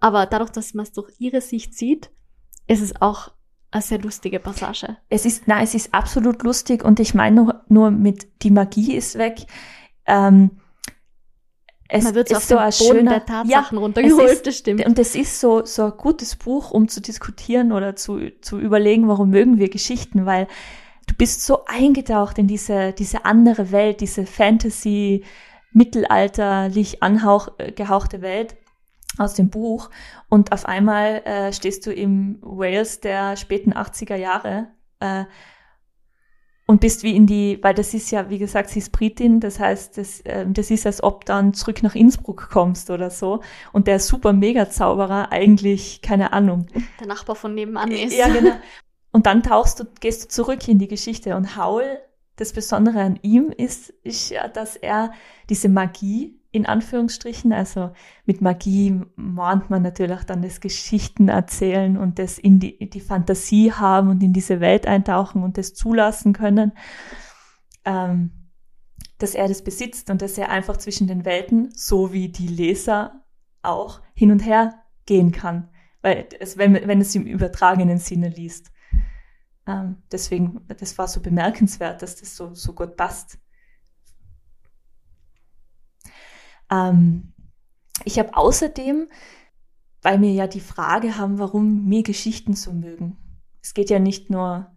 aber 0.00 0.26
dadurch, 0.26 0.50
dass 0.50 0.74
man 0.74 0.82
es 0.82 0.90
durch 0.90 1.12
ihre 1.20 1.42
Sicht 1.42 1.76
sieht, 1.76 2.10
ist 2.66 2.82
es 2.82 3.00
auch 3.00 3.30
eine 3.72 3.82
sehr 3.82 3.98
lustige 3.98 4.38
Passage. 4.38 4.96
Es 5.08 5.26
ist, 5.26 5.44
na, 5.46 5.62
es 5.62 5.74
ist 5.74 5.92
absolut 5.92 6.42
lustig 6.42 6.84
und 6.84 7.00
ich 7.00 7.14
meine 7.14 7.36
nur, 7.36 7.64
nur 7.68 7.90
mit 7.90 8.28
die 8.42 8.50
Magie 8.50 8.94
ist 8.94 9.18
weg. 9.18 9.46
Ähm, 10.06 10.50
es 11.88 12.04
Man 12.04 12.14
wird 12.14 12.28
so 12.28 12.36
ist 12.36 12.48
so 12.48 12.56
ein 12.56 12.70
Boden 12.70 12.96
schöner, 12.98 13.10
der 13.10 13.26
Tatsachen 13.26 13.78
ja, 13.78 13.82
runtergeholt, 13.82 14.30
ist, 14.30 14.46
das 14.46 14.56
stimmt. 14.58 14.86
Und 14.86 14.98
es 14.98 15.14
ist 15.14 15.40
so, 15.40 15.64
so 15.64 15.84
ein 15.84 15.92
gutes 15.96 16.36
Buch, 16.36 16.70
um 16.70 16.88
zu 16.88 17.00
diskutieren 17.00 17.72
oder 17.72 17.96
zu, 17.96 18.30
zu 18.40 18.58
überlegen, 18.58 19.08
warum 19.08 19.30
mögen 19.30 19.58
wir 19.58 19.68
Geschichten, 19.68 20.24
weil 20.24 20.46
du 21.06 21.14
bist 21.14 21.44
so 21.44 21.64
eingetaucht 21.66 22.38
in 22.38 22.46
diese, 22.46 22.92
diese 22.92 23.24
andere 23.24 23.72
Welt, 23.72 24.00
diese 24.00 24.24
Fantasy, 24.24 25.24
mittelalterlich 25.72 27.02
angehauchte 27.02 28.22
Welt 28.22 28.56
aus 29.18 29.34
dem 29.34 29.50
Buch 29.50 29.90
und 30.28 30.52
auf 30.52 30.66
einmal 30.66 31.22
äh, 31.24 31.52
stehst 31.52 31.86
du 31.86 31.92
im 31.92 32.38
Wales 32.40 33.00
der 33.00 33.36
späten 33.36 33.72
80er 33.72 34.16
Jahre 34.16 34.68
äh, 35.00 35.24
und 36.66 36.80
bist 36.80 37.02
wie 37.02 37.14
in 37.14 37.26
die, 37.26 37.58
weil 37.62 37.74
das 37.74 37.92
ist 37.92 38.10
ja, 38.10 38.30
wie 38.30 38.38
gesagt, 38.38 38.70
sie 38.70 38.78
ist 38.78 38.92
Britin, 38.92 39.40
das 39.40 39.60
heißt, 39.60 39.98
das, 39.98 40.20
äh, 40.20 40.46
das 40.48 40.70
ist, 40.70 40.86
als 40.86 41.02
ob 41.02 41.24
dann 41.24 41.52
zurück 41.54 41.82
nach 41.82 41.94
Innsbruck 41.94 42.48
kommst 42.50 42.90
oder 42.90 43.10
so 43.10 43.42
und 43.72 43.86
der 43.86 43.98
super 43.98 44.32
Mega-Zauberer 44.32 45.32
eigentlich, 45.32 46.00
keine 46.02 46.32
Ahnung. 46.32 46.66
Der 47.00 47.06
Nachbar 47.06 47.36
von 47.36 47.54
nebenan 47.54 47.90
ist. 47.90 48.16
Ja, 48.16 48.28
genau. 48.32 48.56
Und 49.10 49.26
dann 49.26 49.42
tauchst 49.42 49.80
du, 49.80 49.84
gehst 50.00 50.24
du 50.24 50.28
zurück 50.28 50.66
in 50.68 50.78
die 50.78 50.88
Geschichte 50.88 51.36
und 51.36 51.56
Howl, 51.56 51.98
das 52.36 52.52
Besondere 52.52 53.02
an 53.02 53.18
ihm 53.22 53.50
ist, 53.50 53.90
ist 54.02 54.30
ja, 54.30 54.48
dass 54.48 54.76
er 54.76 55.12
diese 55.50 55.68
Magie 55.68 56.40
in 56.52 56.66
Anführungsstrichen. 56.66 57.52
Also 57.52 57.92
mit 58.26 58.40
Magie 58.40 59.00
mahnt 59.16 59.70
man 59.70 59.82
natürlich 59.82 60.22
dann 60.24 60.42
das 60.42 60.60
Geschichten 60.60 61.28
erzählen 61.28 61.96
und 61.96 62.18
das 62.18 62.38
in 62.38 62.60
die, 62.60 62.90
die 62.90 63.00
Fantasie 63.00 63.72
haben 63.72 64.10
und 64.10 64.22
in 64.22 64.32
diese 64.32 64.60
Welt 64.60 64.86
eintauchen 64.86 65.42
und 65.42 65.58
das 65.58 65.74
zulassen 65.74 66.34
können, 66.34 66.72
ähm, 67.84 68.30
dass 69.18 69.34
er 69.34 69.48
das 69.48 69.64
besitzt 69.64 70.10
und 70.10 70.20
dass 70.22 70.38
er 70.38 70.50
einfach 70.50 70.76
zwischen 70.76 71.06
den 71.06 71.24
Welten, 71.24 71.70
so 71.74 72.12
wie 72.12 72.28
die 72.28 72.48
Leser 72.48 73.24
auch, 73.62 74.02
hin 74.14 74.30
und 74.30 74.40
her 74.40 74.74
gehen 75.06 75.32
kann. 75.32 75.68
Weil 76.02 76.28
es, 76.38 76.58
wenn, 76.58 76.74
wenn 76.74 77.00
es 77.00 77.14
im 77.14 77.24
übertragenen 77.26 77.98
Sinne 77.98 78.28
liest. 78.28 78.72
Ähm, 79.66 80.02
deswegen, 80.10 80.66
das 80.66 80.98
war 80.98 81.06
so 81.08 81.20
bemerkenswert, 81.20 82.02
dass 82.02 82.16
das 82.16 82.36
so, 82.36 82.52
so 82.54 82.74
gut 82.74 82.96
passt. 82.96 83.38
Ähm, 86.72 87.32
ich 88.04 88.18
habe 88.18 88.36
außerdem, 88.36 89.08
weil 90.00 90.20
wir 90.20 90.32
ja 90.32 90.46
die 90.46 90.60
Frage 90.60 91.18
haben, 91.18 91.38
warum 91.38 91.88
wir 91.88 92.02
Geschichten 92.02 92.54
so 92.54 92.72
mögen. 92.72 93.18
Es 93.62 93.74
geht 93.74 93.90
ja 93.90 93.98
nicht 93.98 94.30
nur 94.30 94.72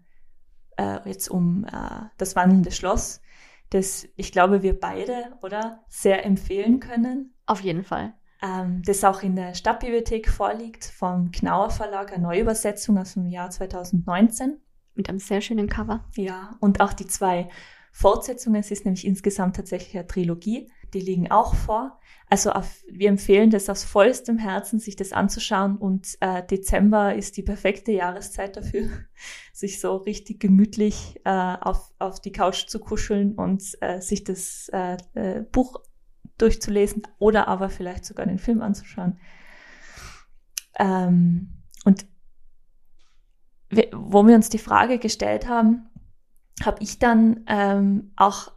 äh, 0.77 0.99
jetzt 1.07 1.29
um 1.29 1.65
äh, 1.65 2.09
das 2.17 2.35
wandelnde 2.35 2.71
Schloss, 2.71 3.21
das 3.69 4.07
ich 4.15 4.31
glaube, 4.31 4.61
wir 4.61 4.79
beide, 4.79 5.33
oder, 5.41 5.83
sehr 5.87 6.25
empfehlen 6.25 6.79
können. 6.79 7.33
Auf 7.45 7.61
jeden 7.61 7.83
Fall. 7.83 8.13
Ähm, 8.43 8.83
das 8.85 9.03
auch 9.03 9.23
in 9.23 9.35
der 9.35 9.55
Stadtbibliothek 9.55 10.29
vorliegt, 10.29 10.85
vom 10.85 11.31
Knauer 11.31 11.71
Verlag, 11.71 12.13
eine 12.13 12.23
Neuübersetzung 12.23 12.97
aus 12.97 13.13
dem 13.13 13.27
Jahr 13.27 13.49
2019. 13.49 14.59
Mit 14.93 15.09
einem 15.09 15.19
sehr 15.19 15.41
schönen 15.41 15.67
Cover. 15.67 16.05
Ja, 16.15 16.55
und 16.59 16.79
auch 16.79 16.93
die 16.93 17.07
zwei 17.07 17.49
Fortsetzungen. 17.91 18.59
Es 18.59 18.71
ist 18.71 18.85
nämlich 18.85 19.05
insgesamt 19.05 19.55
tatsächlich 19.55 19.97
eine 19.97 20.07
Trilogie 20.07 20.69
die 20.95 21.01
liegen 21.01 21.29
auch 21.29 21.53
vor. 21.53 21.99
Also 22.27 22.51
auf, 22.51 22.83
wir 22.89 23.09
empfehlen 23.09 23.51
das 23.51 23.69
aus 23.69 23.83
vollstem 23.83 24.39
Herzen, 24.39 24.79
sich 24.79 24.95
das 24.95 25.11
anzuschauen. 25.11 25.77
Und 25.77 26.17
äh, 26.21 26.43
Dezember 26.43 27.13
ist 27.13 27.37
die 27.37 27.43
perfekte 27.43 27.91
Jahreszeit 27.91 28.57
dafür, 28.57 28.89
sich 29.53 29.79
so 29.79 29.97
richtig 29.97 30.39
gemütlich 30.39 31.19
äh, 31.25 31.29
auf, 31.29 31.93
auf 31.99 32.19
die 32.19 32.31
Couch 32.31 32.67
zu 32.67 32.79
kuscheln 32.79 33.35
und 33.35 33.63
äh, 33.81 34.01
sich 34.01 34.23
das 34.23 34.69
äh, 34.73 34.97
äh, 35.13 35.41
Buch 35.51 35.81
durchzulesen 36.37 37.03
oder 37.19 37.47
aber 37.47 37.69
vielleicht 37.69 38.05
sogar 38.05 38.25
den 38.25 38.39
Film 38.39 38.61
anzuschauen. 38.61 39.19
Ähm, 40.79 41.63
und 41.85 42.07
wo 43.93 44.25
wir 44.25 44.35
uns 44.35 44.49
die 44.49 44.57
Frage 44.57 44.97
gestellt 44.97 45.47
haben, 45.47 45.89
habe 46.63 46.81
ich 46.81 46.99
dann 46.99 47.43
ähm, 47.47 48.13
auch 48.15 48.51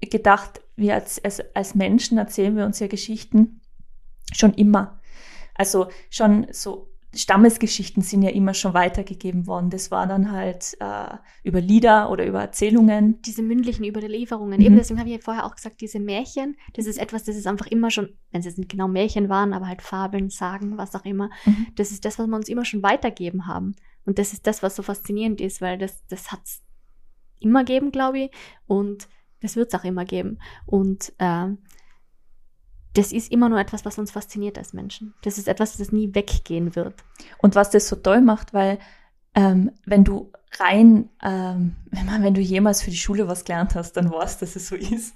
gedacht, 0.00 0.60
wir 0.78 0.94
als, 0.94 1.22
als, 1.22 1.40
als 1.54 1.74
Menschen 1.74 2.18
erzählen 2.18 2.56
wir 2.56 2.64
uns 2.64 2.78
ja 2.78 2.86
Geschichten 2.86 3.60
schon 4.32 4.54
immer. 4.54 5.00
Also 5.54 5.88
schon 6.10 6.46
so 6.52 6.88
Stammesgeschichten 7.14 8.02
sind 8.02 8.22
ja 8.22 8.30
immer 8.30 8.52
schon 8.52 8.74
weitergegeben 8.74 9.46
worden. 9.46 9.70
Das 9.70 9.90
war 9.90 10.06
dann 10.06 10.30
halt 10.30 10.76
äh, 10.78 11.16
über 11.42 11.60
Lieder 11.60 12.10
oder 12.10 12.26
über 12.26 12.40
Erzählungen. 12.40 13.22
Diese 13.22 13.42
mündlichen 13.42 13.84
Überlieferungen. 13.84 14.60
Mhm. 14.60 14.66
Eben 14.66 14.76
deswegen 14.76 15.00
habe 15.00 15.08
ich 15.08 15.16
ja 15.16 15.22
vorher 15.22 15.46
auch 15.46 15.56
gesagt, 15.56 15.80
diese 15.80 16.00
Märchen, 16.00 16.56
das 16.74 16.86
ist 16.86 16.98
etwas, 16.98 17.24
das 17.24 17.36
ist 17.36 17.46
einfach 17.46 17.66
immer 17.66 17.90
schon, 17.90 18.10
wenn 18.30 18.40
es 18.40 18.46
jetzt 18.46 18.58
nicht 18.58 18.70
genau 18.70 18.88
Märchen 18.88 19.30
waren, 19.30 19.54
aber 19.54 19.66
halt 19.66 19.80
Fabeln, 19.80 20.28
Sagen, 20.28 20.76
was 20.76 20.94
auch 20.94 21.04
immer. 21.06 21.30
Mhm. 21.46 21.68
Das 21.76 21.92
ist 21.92 22.04
das, 22.04 22.18
was 22.18 22.26
wir 22.26 22.36
uns 22.36 22.48
immer 22.48 22.66
schon 22.66 22.82
weitergeben 22.82 23.46
haben. 23.46 23.74
Und 24.04 24.18
das 24.18 24.34
ist 24.34 24.46
das, 24.46 24.62
was 24.62 24.76
so 24.76 24.82
faszinierend 24.82 25.40
ist, 25.40 25.62
weil 25.62 25.78
das, 25.78 26.06
das 26.08 26.30
hat 26.30 26.40
es 26.44 26.62
immer 27.40 27.64
geben, 27.64 27.90
glaube 27.90 28.18
ich. 28.18 28.30
Und 28.66 29.08
das 29.40 29.56
wird 29.56 29.72
es 29.72 29.78
auch 29.78 29.84
immer 29.84 30.04
geben. 30.04 30.38
Und 30.66 31.12
äh, 31.18 31.48
das 32.94 33.12
ist 33.12 33.30
immer 33.30 33.48
nur 33.48 33.60
etwas, 33.60 33.84
was 33.84 33.98
uns 33.98 34.10
fasziniert 34.10 34.58
als 34.58 34.72
Menschen. 34.72 35.14
Das 35.22 35.38
ist 35.38 35.48
etwas, 35.48 35.76
das 35.76 35.92
nie 35.92 36.14
weggehen 36.14 36.74
wird. 36.74 37.04
Und 37.38 37.54
was 37.54 37.70
das 37.70 37.88
so 37.88 37.96
toll 37.96 38.20
macht, 38.20 38.52
weil 38.54 38.78
ähm, 39.34 39.70
wenn 39.86 40.04
du 40.04 40.32
rein, 40.58 41.10
ähm, 41.22 41.76
wenn, 41.90 42.34
du 42.34 42.40
jemals 42.40 42.82
für 42.82 42.90
die 42.90 42.96
Schule 42.96 43.28
was 43.28 43.44
gelernt 43.44 43.74
hast, 43.74 43.92
dann 43.92 44.10
weißt, 44.10 44.42
dass 44.42 44.56
es 44.56 44.68
so 44.68 44.74
ist, 44.74 45.14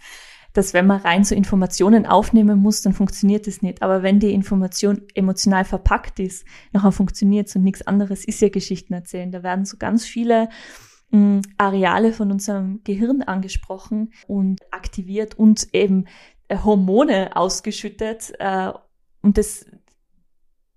dass 0.52 0.74
wenn 0.74 0.86
man 0.86 1.00
rein 1.00 1.24
so 1.24 1.34
Informationen 1.34 2.06
aufnehmen 2.06 2.58
muss, 2.58 2.82
dann 2.82 2.92
funktioniert 2.92 3.48
es 3.48 3.62
nicht. 3.62 3.82
Aber 3.82 4.02
wenn 4.02 4.20
die 4.20 4.32
Information 4.32 5.02
emotional 5.14 5.64
verpackt 5.64 6.20
ist, 6.20 6.44
nachher 6.72 6.92
funktioniert 6.92 7.48
es 7.48 7.56
und 7.56 7.64
nichts 7.64 7.86
anderes 7.86 8.24
ist 8.24 8.40
ja 8.40 8.50
Geschichten 8.50 8.92
erzählen. 8.92 9.32
Da 9.32 9.42
werden 9.42 9.64
so 9.64 9.78
ganz 9.78 10.04
viele 10.04 10.50
Areale 11.58 12.12
von 12.12 12.32
unserem 12.32 12.80
Gehirn 12.84 13.22
angesprochen 13.22 14.12
und 14.26 14.60
aktiviert 14.70 15.38
und 15.38 15.68
eben 15.74 16.06
äh, 16.48 16.58
Hormone 16.58 17.36
ausgeschüttet 17.36 18.32
äh, 18.38 18.72
und 19.20 19.38
das 19.38 19.66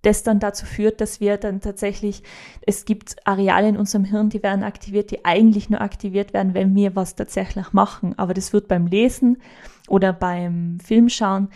das 0.06 0.21
dann 0.21 0.39
dazu 0.39 0.65
führt, 0.65 1.02
dass 1.02 1.19
wir 1.19 1.38
dann 1.38 1.62
tatsächlich, 1.62 2.21
es 2.62 2.86
gibt 2.86 3.15
Areale 3.26 3.69
in 3.69 3.78
unserem 3.78 4.06
Hirn, 4.06 4.30
die 4.30 4.43
werden 4.43 4.63
aktiviert, 4.63 5.10
die 5.10 5.26
eigentlich 5.26 5.69
nur 5.69 5.82
aktiviert 5.82 6.32
werden, 6.32 6.54
wenn 6.54 6.76
wir 6.76 6.95
was 6.95 7.15
tatsächlich 7.15 7.74
machen. 7.74 8.17
Aber 8.19 8.36
das 8.36 8.54
wird 8.54 8.67
beim 8.67 8.86
Lesen 8.86 9.41
oder 9.88 10.13
beim 10.13 10.78
Filmschauen 10.80 11.50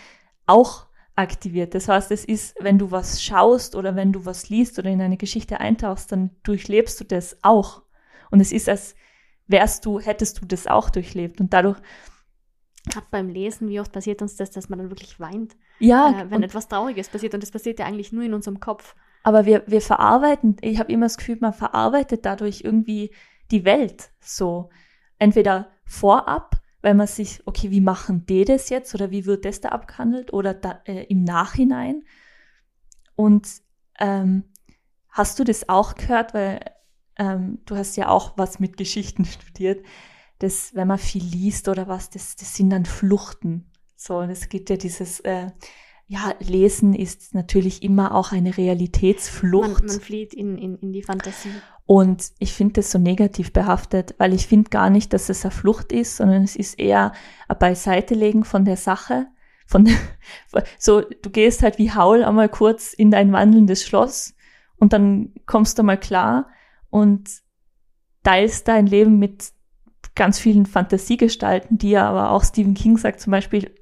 auch 0.47 0.87
aktiviert. 1.15 1.75
Das 1.75 1.87
heißt, 1.87 2.11
es 2.11 2.25
ist, 2.25 2.55
wenn 2.59 2.79
du 2.79 2.89
was 2.89 3.21
schaust 3.21 3.75
oder 3.75 3.95
wenn 3.95 4.13
du 4.13 4.25
was 4.25 4.49
liest 4.49 4.79
oder 4.79 4.89
in 4.89 5.01
eine 5.01 5.17
Geschichte 5.17 5.59
eintauchst, 5.59 6.11
dann 6.11 6.31
durchlebst 6.43 6.99
du 6.99 7.03
das 7.03 7.37
auch. 7.43 7.83
Und 8.31 8.39
es 8.39 8.51
ist, 8.51 8.69
als 8.69 8.95
wärst 9.47 9.85
du, 9.85 9.99
hättest 9.99 10.41
du 10.41 10.45
das 10.45 10.67
auch 10.67 10.89
durchlebt. 10.89 11.39
Und 11.41 11.53
dadurch 11.53 11.79
gerade 12.87 13.07
beim 13.11 13.29
Lesen, 13.29 13.67
wie 13.69 13.79
oft 13.79 13.91
passiert 13.91 14.21
uns 14.21 14.35
das, 14.35 14.51
dass 14.51 14.69
man 14.69 14.79
dann 14.79 14.89
wirklich 14.89 15.19
weint, 15.19 15.55
ja, 15.79 16.21
äh, 16.21 16.31
wenn 16.31 16.43
etwas 16.43 16.67
Trauriges 16.67 17.09
passiert. 17.09 17.33
Und 17.33 17.43
das 17.43 17.51
passiert 17.51 17.79
ja 17.79 17.85
eigentlich 17.85 18.11
nur 18.11 18.23
in 18.23 18.33
unserem 18.33 18.59
Kopf. 18.59 18.95
Aber 19.23 19.45
wir, 19.45 19.63
wir 19.67 19.81
verarbeiten, 19.81 20.55
ich 20.61 20.79
habe 20.79 20.91
immer 20.91 21.05
das 21.05 21.17
Gefühl, 21.17 21.37
man 21.41 21.53
verarbeitet 21.53 22.25
dadurch 22.25 22.61
irgendwie 22.63 23.13
die 23.51 23.65
Welt 23.65 24.11
so. 24.19 24.69
Entweder 25.17 25.69
vorab, 25.85 26.61
weil 26.81 26.93
man 26.93 27.07
sich, 27.07 27.41
okay, 27.45 27.71
wie 27.71 27.81
machen 27.81 28.25
die 28.25 28.45
das 28.45 28.69
jetzt 28.69 28.95
oder 28.95 29.11
wie 29.11 29.25
wird 29.25 29.43
das 29.43 29.59
da 29.59 29.69
abgehandelt 29.69 30.31
oder 30.31 30.53
da, 30.53 30.81
äh, 30.85 31.03
im 31.05 31.23
Nachhinein. 31.23 32.03
Und 33.15 33.49
ähm, 33.99 34.45
hast 35.09 35.39
du 35.39 35.43
das 35.43 35.67
auch 35.67 35.95
gehört, 35.95 36.33
weil 36.33 36.61
ähm, 37.19 37.59
du 37.65 37.75
hast 37.75 37.95
ja 37.97 38.09
auch 38.09 38.33
was 38.37 38.59
mit 38.59 38.77
Geschichten 38.77 39.25
studiert, 39.25 39.85
das, 40.39 40.73
wenn 40.73 40.87
man 40.87 40.97
viel 40.97 41.23
liest 41.23 41.67
oder 41.67 41.87
was, 41.87 42.09
das, 42.09 42.35
das 42.35 42.55
sind 42.55 42.69
dann 42.71 42.85
Fluchten. 42.85 43.69
So, 43.95 44.17
und 44.19 44.29
es 44.29 44.47
gibt 44.47 44.69
ja 44.69 44.77
dieses, 44.77 45.19
äh, 45.19 45.47
ja, 46.07 46.33
Lesen 46.39 46.95
ist 46.95 47.35
natürlich 47.35 47.83
immer 47.83 48.15
auch 48.15 48.31
eine 48.31 48.57
Realitätsflucht. 48.57 49.83
Man, 49.83 49.85
man 49.85 49.99
flieht 49.99 50.33
in, 50.33 50.57
in, 50.57 50.77
in 50.79 50.91
die 50.91 51.03
Fantasie. 51.03 51.51
Und 51.85 52.31
ich 52.39 52.53
finde 52.53 52.73
das 52.75 52.91
so 52.91 52.97
negativ 52.97 53.51
behaftet, 53.51 54.15
weil 54.17 54.33
ich 54.33 54.47
finde 54.47 54.69
gar 54.69 54.89
nicht, 54.89 55.11
dass 55.11 55.29
es 55.29 55.43
eine 55.43 55.51
Flucht 55.51 55.91
ist, 55.91 56.17
sondern 56.17 56.43
es 56.43 56.55
ist 56.55 56.79
eher 56.79 57.11
ein 57.47 57.57
Beiseitelegen 57.59 58.43
von 58.43 58.63
der 58.63 58.77
Sache. 58.77 59.27
Von, 59.67 59.87
so, 60.79 61.01
du 61.01 61.29
gehst 61.29 61.61
halt 61.61 61.77
wie 61.77 61.91
Haul 61.91 62.23
einmal 62.23 62.49
kurz 62.49 62.93
in 62.93 63.11
dein 63.11 63.31
wandelndes 63.31 63.83
Schloss 63.83 64.35
und 64.77 64.93
dann 64.93 65.33
kommst 65.45 65.77
du 65.77 65.83
mal 65.83 65.99
klar 65.99 66.47
und 66.89 67.29
teilst 68.23 68.67
dein 68.67 68.85
Leben 68.85 69.19
mit 69.19 69.51
ganz 70.15 70.39
vielen 70.39 70.65
Fantasiegestalten, 70.65 71.77
die 71.77 71.91
ja 71.91 72.09
aber 72.09 72.31
auch 72.31 72.43
Stephen 72.43 72.73
King 72.73 72.97
sagt 72.97 73.21
zum 73.21 73.31
Beispiel, 73.31 73.73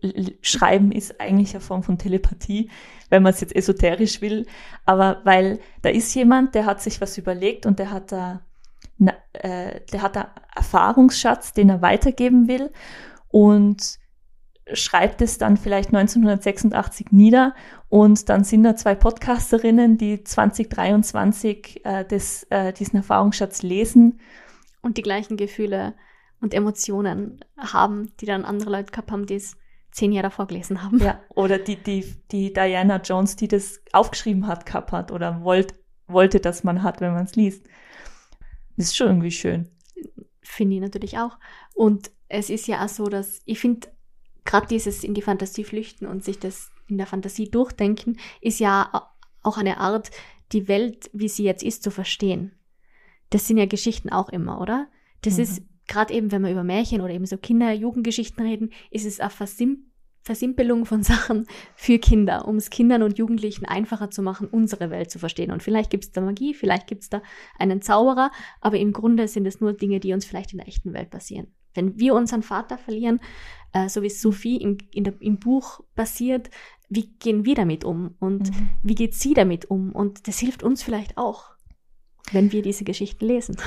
Schreiben 0.41 0.91
ist 0.91 1.19
eigentlich 1.19 1.53
eine 1.53 1.61
Form 1.61 1.83
von 1.83 1.97
Telepathie, 1.97 2.69
wenn 3.09 3.23
man 3.23 3.33
es 3.33 3.41
jetzt 3.41 3.55
esoterisch 3.55 4.21
will. 4.21 4.45
Aber 4.85 5.21
weil 5.23 5.59
da 5.81 5.89
ist 5.89 6.13
jemand, 6.13 6.53
der 6.53 6.65
hat 6.65 6.81
sich 6.81 7.01
was 7.01 7.17
überlegt 7.17 7.65
und 7.65 7.79
der 7.79 7.91
hat 7.91 8.11
da, 8.11 8.41
äh, 9.33 9.81
der 9.91 10.01
hat 10.01 10.15
da 10.15 10.29
Erfahrungsschatz, 10.55 11.53
den 11.53 11.69
er 11.69 11.81
weitergeben 11.81 12.47
will 12.47 12.71
und 13.29 13.97
schreibt 14.73 15.21
es 15.21 15.37
dann 15.37 15.57
vielleicht 15.57 15.89
1986 15.89 17.07
nieder 17.11 17.55
und 17.89 18.27
dann 18.29 18.43
sind 18.43 18.63
da 18.63 18.75
zwei 18.75 18.95
Podcasterinnen, 18.95 19.97
die 19.97 20.23
2023 20.23 21.85
äh, 21.85 22.05
des, 22.05 22.43
äh, 22.49 22.73
diesen 22.73 22.97
Erfahrungsschatz 22.97 23.61
lesen. 23.61 24.19
Und 24.81 24.97
die 24.97 25.01
gleichen 25.01 25.37
Gefühle 25.37 25.95
und 26.41 26.53
Emotionen 26.53 27.43
haben, 27.57 28.11
die 28.19 28.25
dann 28.25 28.45
andere 28.45 28.71
Leute 28.71 28.91
gehabt 28.91 29.11
haben, 29.11 29.25
die 29.25 29.35
es 29.35 29.57
zehn 29.91 30.11
Jahre 30.11 30.27
davor 30.27 30.47
gelesen 30.47 30.83
haben. 30.83 30.99
Ja, 30.99 31.21
oder 31.29 31.57
die, 31.57 31.77
die, 31.77 32.05
die 32.31 32.53
Diana 32.53 33.01
Jones, 33.01 33.35
die 33.37 33.47
das 33.47 33.81
aufgeschrieben 33.93 34.47
hat, 34.47 34.65
gehabt 34.65 34.91
hat 34.91 35.11
oder 35.11 35.43
wollt, 35.43 35.73
wollte, 36.07 36.39
dass 36.39 36.63
man 36.63 36.83
hat, 36.83 37.01
wenn 37.01 37.13
man 37.13 37.25
es 37.25 37.35
liest. 37.35 37.65
Das 38.75 38.87
ist 38.87 38.97
schon 38.97 39.07
irgendwie 39.07 39.31
schön. 39.31 39.69
Finde 40.41 40.75
ich 40.75 40.81
natürlich 40.81 41.17
auch. 41.17 41.37
Und 41.73 42.11
es 42.27 42.49
ist 42.49 42.67
ja 42.67 42.83
auch 42.83 42.89
so, 42.89 43.07
dass 43.07 43.41
ich 43.45 43.59
finde, 43.59 43.87
gerade 44.45 44.67
dieses 44.67 45.03
in 45.03 45.13
die 45.13 45.21
Fantasie 45.21 45.63
flüchten 45.63 46.05
und 46.05 46.23
sich 46.23 46.37
das 46.39 46.69
in 46.87 46.97
der 46.97 47.07
Fantasie 47.07 47.49
durchdenken, 47.49 48.17
ist 48.41 48.59
ja 48.59 49.09
auch 49.43 49.57
eine 49.57 49.77
Art, 49.77 50.11
die 50.51 50.67
Welt, 50.67 51.09
wie 51.13 51.27
sie 51.27 51.43
jetzt 51.43 51.63
ist, 51.63 51.83
zu 51.83 51.91
verstehen. 51.91 52.53
Das 53.29 53.47
sind 53.47 53.57
ja 53.57 53.65
Geschichten 53.65 54.09
auch 54.09 54.29
immer, 54.29 54.61
oder? 54.61 54.87
Das 55.21 55.35
mhm. 55.35 55.43
ist 55.43 55.61
gerade 55.87 56.13
eben, 56.13 56.31
wenn 56.31 56.43
wir 56.43 56.51
über 56.51 56.63
Märchen 56.63 57.01
oder 57.01 57.13
eben 57.13 57.25
so 57.25 57.37
Kinder-Jugendgeschichten 57.37 58.45
reden, 58.45 58.71
ist 58.91 59.05
es 59.05 59.19
eine 59.19 59.29
Versim 59.29 59.83
Versimpelung 60.27 60.85
von 60.85 61.03
Sachen 61.13 61.47
für 61.75 61.99
Kinder, 61.99 62.49
um 62.49 62.57
es 62.57 62.69
Kindern 62.69 63.01
und 63.01 63.17
Jugendlichen 63.17 63.65
einfacher 63.65 64.11
zu 64.11 64.21
machen, 64.21 64.49
unsere 64.49 64.89
Welt 64.89 65.09
zu 65.09 65.19
verstehen. 65.19 65.51
Und 65.51 65.63
vielleicht 65.63 65.89
gibt 65.89 66.03
es 66.03 66.11
da 66.11 66.19
Magie, 66.19 66.53
vielleicht 66.53 66.87
gibt 66.87 67.03
es 67.03 67.09
da 67.09 67.21
einen 67.57 67.81
Zauberer, 67.81 68.31
aber 68.59 68.77
im 68.77 68.91
Grunde 68.91 69.29
sind 69.29 69.45
es 69.45 69.61
nur 69.61 69.71
Dinge, 69.71 70.01
die 70.01 70.11
uns 70.11 70.25
vielleicht 70.25 70.51
in 70.51 70.57
der 70.57 70.67
echten 70.67 70.91
Welt 70.91 71.09
passieren. 71.11 71.47
Wenn 71.73 71.97
wir 71.97 72.13
unseren 72.13 72.43
Vater 72.43 72.77
verlieren, 72.77 73.21
äh, 73.71 73.87
so 73.87 74.01
wie 74.01 74.09
Sophie 74.09 74.57
im, 74.57 74.77
der, 74.93 75.13
im 75.21 75.39
Buch 75.39 75.79
passiert, 75.95 76.49
wie 76.89 77.07
gehen 77.19 77.45
wir 77.45 77.55
damit 77.55 77.83
um 77.83 78.15
und 78.19 78.49
mhm. 78.49 78.69
wie 78.83 78.95
geht 78.95 79.15
sie 79.15 79.33
damit 79.33 79.65
um? 79.65 79.91
Und 79.91 80.27
das 80.27 80.39
hilft 80.39 80.63
uns 80.63 80.83
vielleicht 80.83 81.17
auch, 81.17 81.51
wenn 82.31 82.51
wir 82.51 82.61
diese 82.61 82.83
Geschichten 82.83 83.25
lesen. 83.25 83.57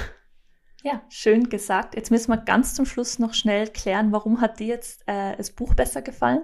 Ja, 0.83 1.03
schön 1.11 1.51
gesagt. 1.51 1.95
Jetzt 1.95 2.11
müssen 2.11 2.31
wir 2.31 2.39
ganz 2.39 2.75
zum 2.75 2.87
Schluss 2.87 3.19
noch 3.19 3.35
schnell 3.35 3.69
klären, 3.69 4.13
warum 4.13 4.41
hat 4.41 4.61
dir 4.61 4.67
jetzt 4.67 5.03
äh, 5.07 5.37
das 5.37 5.51
Buch 5.51 5.75
besser 5.75 6.01
gefallen? 6.01 6.43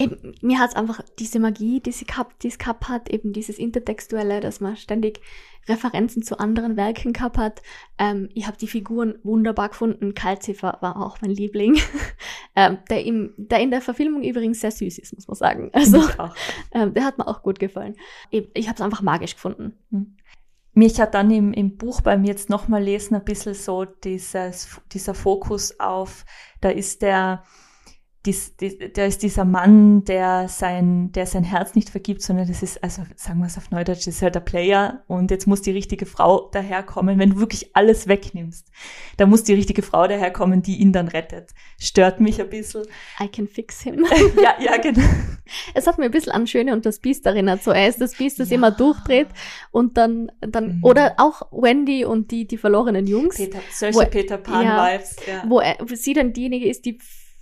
Eben, 0.00 0.34
mir 0.40 0.58
hat 0.58 0.70
es 0.70 0.76
einfach 0.76 1.02
diese 1.18 1.38
Magie, 1.38 1.80
die 1.80 1.92
sie 1.92 2.06
gehabt, 2.06 2.42
die 2.42 2.48
es 2.48 2.58
gehabt 2.58 2.88
hat, 2.88 3.10
eben 3.10 3.34
dieses 3.34 3.58
Intertextuelle, 3.58 4.40
dass 4.40 4.60
man 4.60 4.76
ständig 4.76 5.20
Referenzen 5.68 6.22
zu 6.22 6.40
anderen 6.40 6.78
Werken 6.78 7.12
gehabt 7.12 7.36
hat. 7.36 7.62
Ähm, 7.98 8.30
ich 8.32 8.46
habe 8.46 8.56
die 8.56 8.66
Figuren 8.66 9.18
wunderbar 9.22 9.68
gefunden. 9.68 10.14
Kalziffer 10.14 10.78
war 10.80 10.96
auch 10.96 11.18
mein 11.20 11.32
Liebling, 11.32 11.78
ähm, 12.56 12.78
der, 12.88 13.04
im, 13.04 13.34
der 13.36 13.60
in 13.60 13.70
der 13.70 13.82
Verfilmung 13.82 14.22
übrigens 14.22 14.60
sehr 14.60 14.70
süß 14.70 14.98
ist, 14.98 15.12
muss 15.12 15.28
man 15.28 15.36
sagen. 15.36 15.70
Also, 15.74 16.02
ähm, 16.72 16.94
der 16.94 17.04
hat 17.04 17.18
mir 17.18 17.28
auch 17.28 17.42
gut 17.42 17.58
gefallen. 17.58 17.96
Ich, 18.30 18.48
ich 18.54 18.68
habe 18.68 18.76
es 18.76 18.82
einfach 18.82 19.02
magisch 19.02 19.34
gefunden. 19.34 19.74
Hm 19.90 20.16
mich 20.72 21.00
hat 21.00 21.14
dann 21.14 21.30
im, 21.30 21.52
im 21.52 21.76
Buch 21.76 22.00
beim 22.00 22.24
jetzt 22.24 22.48
nochmal 22.48 22.82
lesen 22.82 23.16
ein 23.16 23.24
bisschen 23.24 23.54
so 23.54 23.84
dieses, 23.84 24.80
dieser 24.92 25.14
Fokus 25.14 25.78
auf, 25.80 26.24
da 26.60 26.70
ist 26.70 27.02
der, 27.02 27.42
dies, 28.26 28.54
dies, 28.56 28.76
da 28.92 29.06
ist 29.06 29.22
dieser 29.22 29.46
Mann, 29.46 30.04
der 30.04 30.48
sein, 30.48 31.10
der 31.12 31.24
sein 31.24 31.42
Herz 31.42 31.74
nicht 31.74 31.88
vergibt, 31.88 32.20
sondern 32.20 32.46
das 32.48 32.62
ist, 32.62 32.82
also 32.84 33.02
sagen 33.16 33.40
wir 33.40 33.46
es 33.46 33.56
auf 33.56 33.70
Neudeutsch, 33.70 34.00
das 34.00 34.16
ist 34.16 34.22
halt 34.22 34.34
der 34.34 34.40
Player 34.40 35.02
und 35.06 35.30
jetzt 35.30 35.46
muss 35.46 35.62
die 35.62 35.70
richtige 35.70 36.04
Frau 36.04 36.50
daherkommen, 36.50 37.18
wenn 37.18 37.30
du 37.30 37.40
wirklich 37.40 37.74
alles 37.74 38.08
wegnimmst. 38.08 38.68
Da 39.16 39.24
muss 39.24 39.44
die 39.44 39.54
richtige 39.54 39.80
Frau 39.82 40.06
daherkommen, 40.06 40.60
die 40.60 40.76
ihn 40.76 40.92
dann 40.92 41.08
rettet. 41.08 41.52
Stört 41.78 42.20
mich 42.20 42.40
ein 42.40 42.50
bisschen. 42.50 42.84
I 43.18 43.28
can 43.28 43.48
fix 43.48 43.80
him. 43.80 44.04
ja, 44.42 44.54
ja, 44.60 44.76
genau. 44.76 45.00
Es 45.74 45.88
hat 45.88 45.98
mir 45.98 46.04
ein 46.04 46.12
bisschen 46.12 46.30
an 46.30 46.46
Schöne 46.46 46.72
und 46.72 46.86
das 46.86 47.00
Biest 47.00 47.26
erinnert. 47.26 47.64
So, 47.64 47.72
er 47.72 47.88
ist 47.88 48.00
das 48.00 48.14
Biest, 48.14 48.38
das 48.38 48.50
ja. 48.50 48.54
immer 48.54 48.70
durchdreht 48.70 49.26
und 49.72 49.96
dann, 49.96 50.30
dann, 50.40 50.76
mhm. 50.76 50.84
oder 50.84 51.14
auch 51.16 51.42
Wendy 51.50 52.04
und 52.04 52.30
die, 52.30 52.46
die 52.46 52.56
verlorenen 52.56 53.08
Jungs. 53.08 53.36
Peter, 53.36 53.58
solche 53.72 54.06
Peter 54.06 54.38
Pan-Vibes, 54.38 55.16
ja, 55.26 55.32
ja. 55.32 55.44
Wo, 55.48 55.58
er, 55.58 55.76
wo 55.80 55.92
sie 55.96 56.12
dann 56.12 56.32
diejenige 56.32 56.68
ist, 56.68 56.84
die 56.84 56.98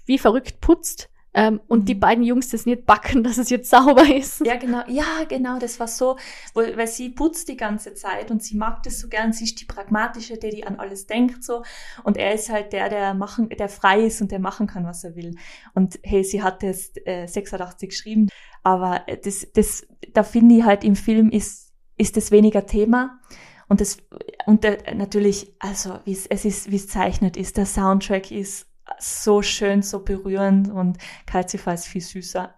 wie 0.09 0.18
verrückt 0.18 0.61
putzt. 0.61 1.09
Ähm, 1.35 1.61
und 1.68 1.81
mhm. 1.81 1.85
die 1.85 1.94
beiden 1.94 2.25
Jungs 2.25 2.49
das 2.49 2.64
nicht 2.64 2.87
backen, 2.87 3.23
dass 3.25 3.38
es 3.38 3.51
jetzt 3.51 3.71
sauber 3.71 4.03
ist. 4.12 4.44
Ja, 4.44 4.57
genau, 4.57 4.83
ja, 4.88 5.05
genau, 5.29 5.59
das 5.59 5.79
war 5.79 5.87
so, 5.87 6.16
wo, 6.55 6.62
weil 6.62 6.88
sie 6.88 7.11
putzt 7.11 7.49
die 7.49 7.57
ganze 7.57 7.94
Zeit 7.94 8.31
und 8.31 8.42
sie 8.42 8.57
mag 8.57 8.83
das 8.83 8.99
so 8.99 9.09
gern, 9.09 9.33
sie 9.33 9.44
ist 9.44 9.61
die 9.61 9.66
pragmatische, 9.66 10.38
der 10.38 10.51
die 10.51 10.66
an 10.66 10.81
alles 10.81 11.07
denkt 11.07 11.44
so 11.44 11.62
und 12.03 12.16
er 12.16 12.35
ist 12.35 12.51
halt 12.51 12.73
der, 12.73 12.88
der 12.88 13.14
machen, 13.14 13.51
der 13.51 13.68
frei 13.68 14.07
ist 14.07 14.23
und 14.23 14.33
der 14.33 14.38
machen 14.38 14.66
kann, 14.66 14.87
was 14.87 15.05
er 15.05 15.16
will. 15.16 15.37
Und 15.75 16.01
hey, 16.03 16.25
sie 16.25 16.42
hat 16.42 16.62
das 16.62 16.92
äh, 17.05 17.27
86 17.27 17.90
geschrieben, 17.90 18.29
aber 18.62 19.03
das, 19.23 19.47
das, 19.53 19.87
da 20.14 20.23
finde 20.23 20.57
ich 20.57 20.64
halt 20.64 20.83
im 20.83 20.97
Film 20.97 21.31
ist, 21.31 21.73
ist 21.99 22.16
das 22.16 22.31
weniger 22.31 22.66
Thema. 22.66 23.21
Und 23.68 23.83
das, 23.83 23.99
und 24.47 24.64
der, 24.64 24.94
natürlich, 24.94 25.55
also, 25.59 25.99
wie 26.05 26.12
es, 26.12 26.27
es 26.27 26.47
ist, 26.47 26.71
wie 26.71 26.77
es 26.77 26.88
zeichnet 26.88 27.37
ist, 27.37 27.59
der 27.59 27.66
Soundtrack 27.66 28.31
ist 28.31 28.67
so 29.01 29.43
schön, 29.43 29.83
so 29.83 30.01
berührend 30.01 30.71
und 30.71 30.99
Calcifer 31.27 31.75
ist 31.75 31.87
viel 31.87 32.03
süßer. 32.03 32.55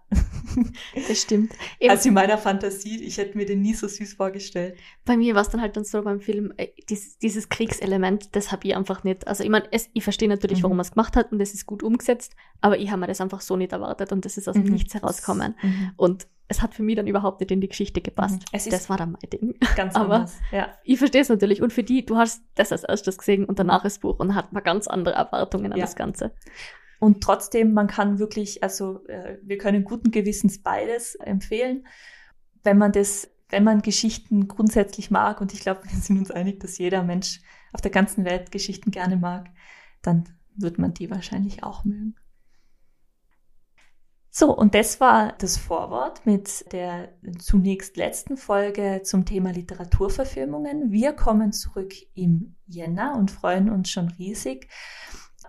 Das 1.07 1.21
stimmt. 1.21 1.53
Eben, 1.79 1.91
Als 1.91 2.05
in 2.05 2.13
meiner 2.13 2.37
Fantasie, 2.37 3.03
ich 3.03 3.17
hätte 3.17 3.37
mir 3.37 3.45
den 3.45 3.61
nie 3.61 3.73
so 3.73 3.87
süß 3.87 4.13
vorgestellt. 4.13 4.77
Bei 5.05 5.17
mir 5.17 5.35
war 5.35 5.41
es 5.41 5.49
dann 5.49 5.61
halt 5.61 5.75
dann 5.77 5.83
so 5.83 6.01
beim 6.01 6.19
Film, 6.19 6.53
äh, 6.57 6.67
dieses, 6.89 7.17
dieses 7.17 7.49
Kriegselement, 7.49 8.35
das 8.35 8.51
habe 8.51 8.67
ich 8.67 8.75
einfach 8.75 9.03
nicht. 9.03 9.27
Also 9.27 9.43
ich 9.43 9.49
meine, 9.49 9.67
ich 9.71 10.03
verstehe 10.03 10.29
natürlich, 10.29 10.59
mhm. 10.59 10.63
warum 10.63 10.79
er 10.79 10.83
es 10.83 10.91
gemacht 10.91 11.15
hat 11.15 11.31
und 11.31 11.39
das 11.39 11.53
ist 11.53 11.65
gut 11.65 11.83
umgesetzt, 11.83 12.35
aber 12.61 12.77
ich 12.77 12.89
habe 12.89 13.01
mir 13.01 13.07
das 13.07 13.21
einfach 13.21 13.41
so 13.41 13.55
nicht 13.55 13.71
erwartet 13.71 14.11
und 14.11 14.25
das 14.25 14.37
ist 14.37 14.47
aus 14.47 14.55
dem 14.55 14.65
mhm. 14.65 14.71
Nichts 14.71 14.93
herauskommen. 14.93 15.55
Mhm. 15.61 15.91
Und 15.97 16.27
es 16.51 16.61
hat 16.61 16.73
für 16.73 16.83
mich 16.83 16.97
dann 16.97 17.07
überhaupt 17.07 17.39
nicht 17.39 17.51
in 17.51 17.61
die 17.61 17.69
Geschichte 17.69 18.01
gepasst. 18.01 18.41
Mhm. 18.41 18.45
Es 18.51 18.65
das 18.65 18.89
war 18.89 18.97
dann 18.97 19.13
mein 19.13 19.29
Ding. 19.29 19.55
Ganz 19.75 19.95
Aber 19.95 20.15
anders, 20.15 20.37
ja. 20.51 20.67
ich 20.83 20.99
verstehe 20.99 21.21
es 21.21 21.29
natürlich. 21.29 21.61
Und 21.61 21.71
für 21.71 21.83
die, 21.83 22.05
du 22.05 22.17
hast 22.17 22.43
das 22.55 22.73
als 22.73 22.83
erstes 22.83 23.17
gesehen 23.17 23.45
und 23.45 23.57
danach 23.57 23.83
das 23.83 23.99
Buch 23.99 24.19
und 24.19 24.35
hat 24.35 24.51
man 24.51 24.61
ganz 24.61 24.87
andere 24.87 25.15
Erwartungen 25.15 25.71
an 25.71 25.79
ja. 25.79 25.85
das 25.85 25.95
Ganze. 25.95 26.33
Und 27.01 27.23
trotzdem, 27.23 27.73
man 27.73 27.87
kann 27.87 28.19
wirklich, 28.19 28.61
also 28.61 29.03
äh, 29.07 29.39
wir 29.41 29.57
können 29.57 29.85
guten 29.85 30.11
Gewissens 30.11 30.61
beides 30.61 31.15
empfehlen, 31.15 31.87
wenn 32.63 32.77
man 32.77 32.91
das, 32.91 33.27
wenn 33.49 33.63
man 33.63 33.81
Geschichten 33.81 34.47
grundsätzlich 34.47 35.09
mag. 35.09 35.41
Und 35.41 35.51
ich 35.51 35.61
glaube, 35.61 35.81
wir 35.89 35.99
sind 35.99 36.19
uns 36.19 36.29
einig, 36.29 36.59
dass 36.59 36.77
jeder 36.77 37.01
Mensch 37.01 37.41
auf 37.73 37.81
der 37.81 37.89
ganzen 37.89 38.23
Welt 38.23 38.51
Geschichten 38.51 38.91
gerne 38.91 39.17
mag, 39.17 39.49
dann 40.03 40.25
wird 40.55 40.77
man 40.77 40.93
die 40.93 41.09
wahrscheinlich 41.09 41.63
auch 41.63 41.85
mögen. 41.85 42.13
So, 44.29 44.55
und 44.55 44.75
das 44.75 45.01
war 45.01 45.33
das 45.39 45.57
Vorwort 45.57 46.27
mit 46.27 46.71
der 46.71 47.09
zunächst 47.39 47.97
letzten 47.97 48.37
Folge 48.37 49.01
zum 49.03 49.25
Thema 49.25 49.51
Literaturverfilmungen. 49.51 50.91
Wir 50.91 51.13
kommen 51.13 51.51
zurück 51.51 51.93
im 52.13 52.55
Jänner 52.67 53.15
und 53.17 53.31
freuen 53.31 53.71
uns 53.71 53.89
schon 53.89 54.07
riesig, 54.07 54.69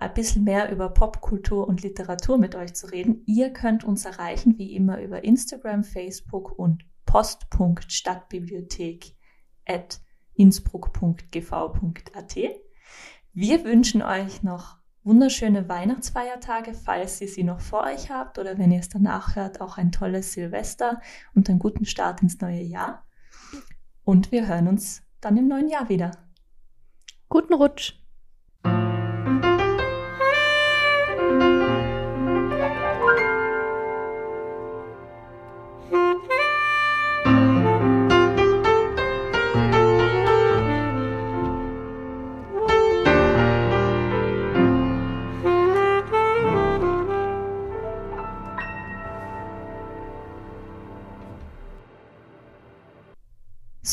ein 0.02 0.14
bisschen 0.14 0.44
mehr 0.44 0.70
über 0.70 0.88
Popkultur 0.88 1.68
und 1.68 1.82
Literatur 1.82 2.38
mit 2.38 2.54
euch 2.54 2.74
zu 2.74 2.90
reden. 2.90 3.22
Ihr 3.26 3.52
könnt 3.52 3.84
uns 3.84 4.04
erreichen, 4.04 4.56
wie 4.58 4.74
immer, 4.74 5.00
über 5.00 5.24
Instagram, 5.24 5.82
Facebook 5.84 6.58
und 6.58 6.84
post.stadtbibliothek 7.06 9.16
at 9.66 10.00
innsbruck.gv.at. 10.34 12.36
Wir 13.32 13.64
wünschen 13.64 14.02
euch 14.02 14.42
noch 14.42 14.76
wunderschöne 15.04 15.68
Weihnachtsfeiertage, 15.68 16.74
falls 16.74 17.20
ihr 17.20 17.28
sie 17.28 17.44
noch 17.44 17.60
vor 17.60 17.84
euch 17.84 18.10
habt 18.10 18.38
oder 18.38 18.58
wenn 18.58 18.72
ihr 18.72 18.80
es 18.80 18.88
danach 18.88 19.36
hört, 19.36 19.60
auch 19.60 19.78
ein 19.78 19.92
tolles 19.92 20.32
Silvester 20.32 21.00
und 21.34 21.48
einen 21.48 21.58
guten 21.58 21.84
Start 21.84 22.22
ins 22.22 22.40
neue 22.40 22.62
Jahr. 22.62 23.06
Und 24.04 24.32
wir 24.32 24.48
hören 24.48 24.68
uns 24.68 25.02
dann 25.20 25.36
im 25.36 25.48
neuen 25.48 25.68
Jahr 25.68 25.88
wieder. 25.88 26.12
Guten 27.28 27.54
Rutsch! 27.54 28.01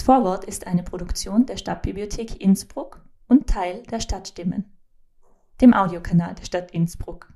Vorwort 0.09 0.43
ist 0.43 0.65
eine 0.65 0.81
Produktion 0.81 1.45
der 1.45 1.57
Stadtbibliothek 1.57 2.41
Innsbruck 2.41 3.05
und 3.27 3.45
Teil 3.45 3.83
der 3.91 3.99
Stadtstimmen, 3.99 4.65
dem 5.61 5.71
Audiokanal 5.71 6.33
der 6.33 6.45
Stadt 6.45 6.71
Innsbruck. 6.71 7.31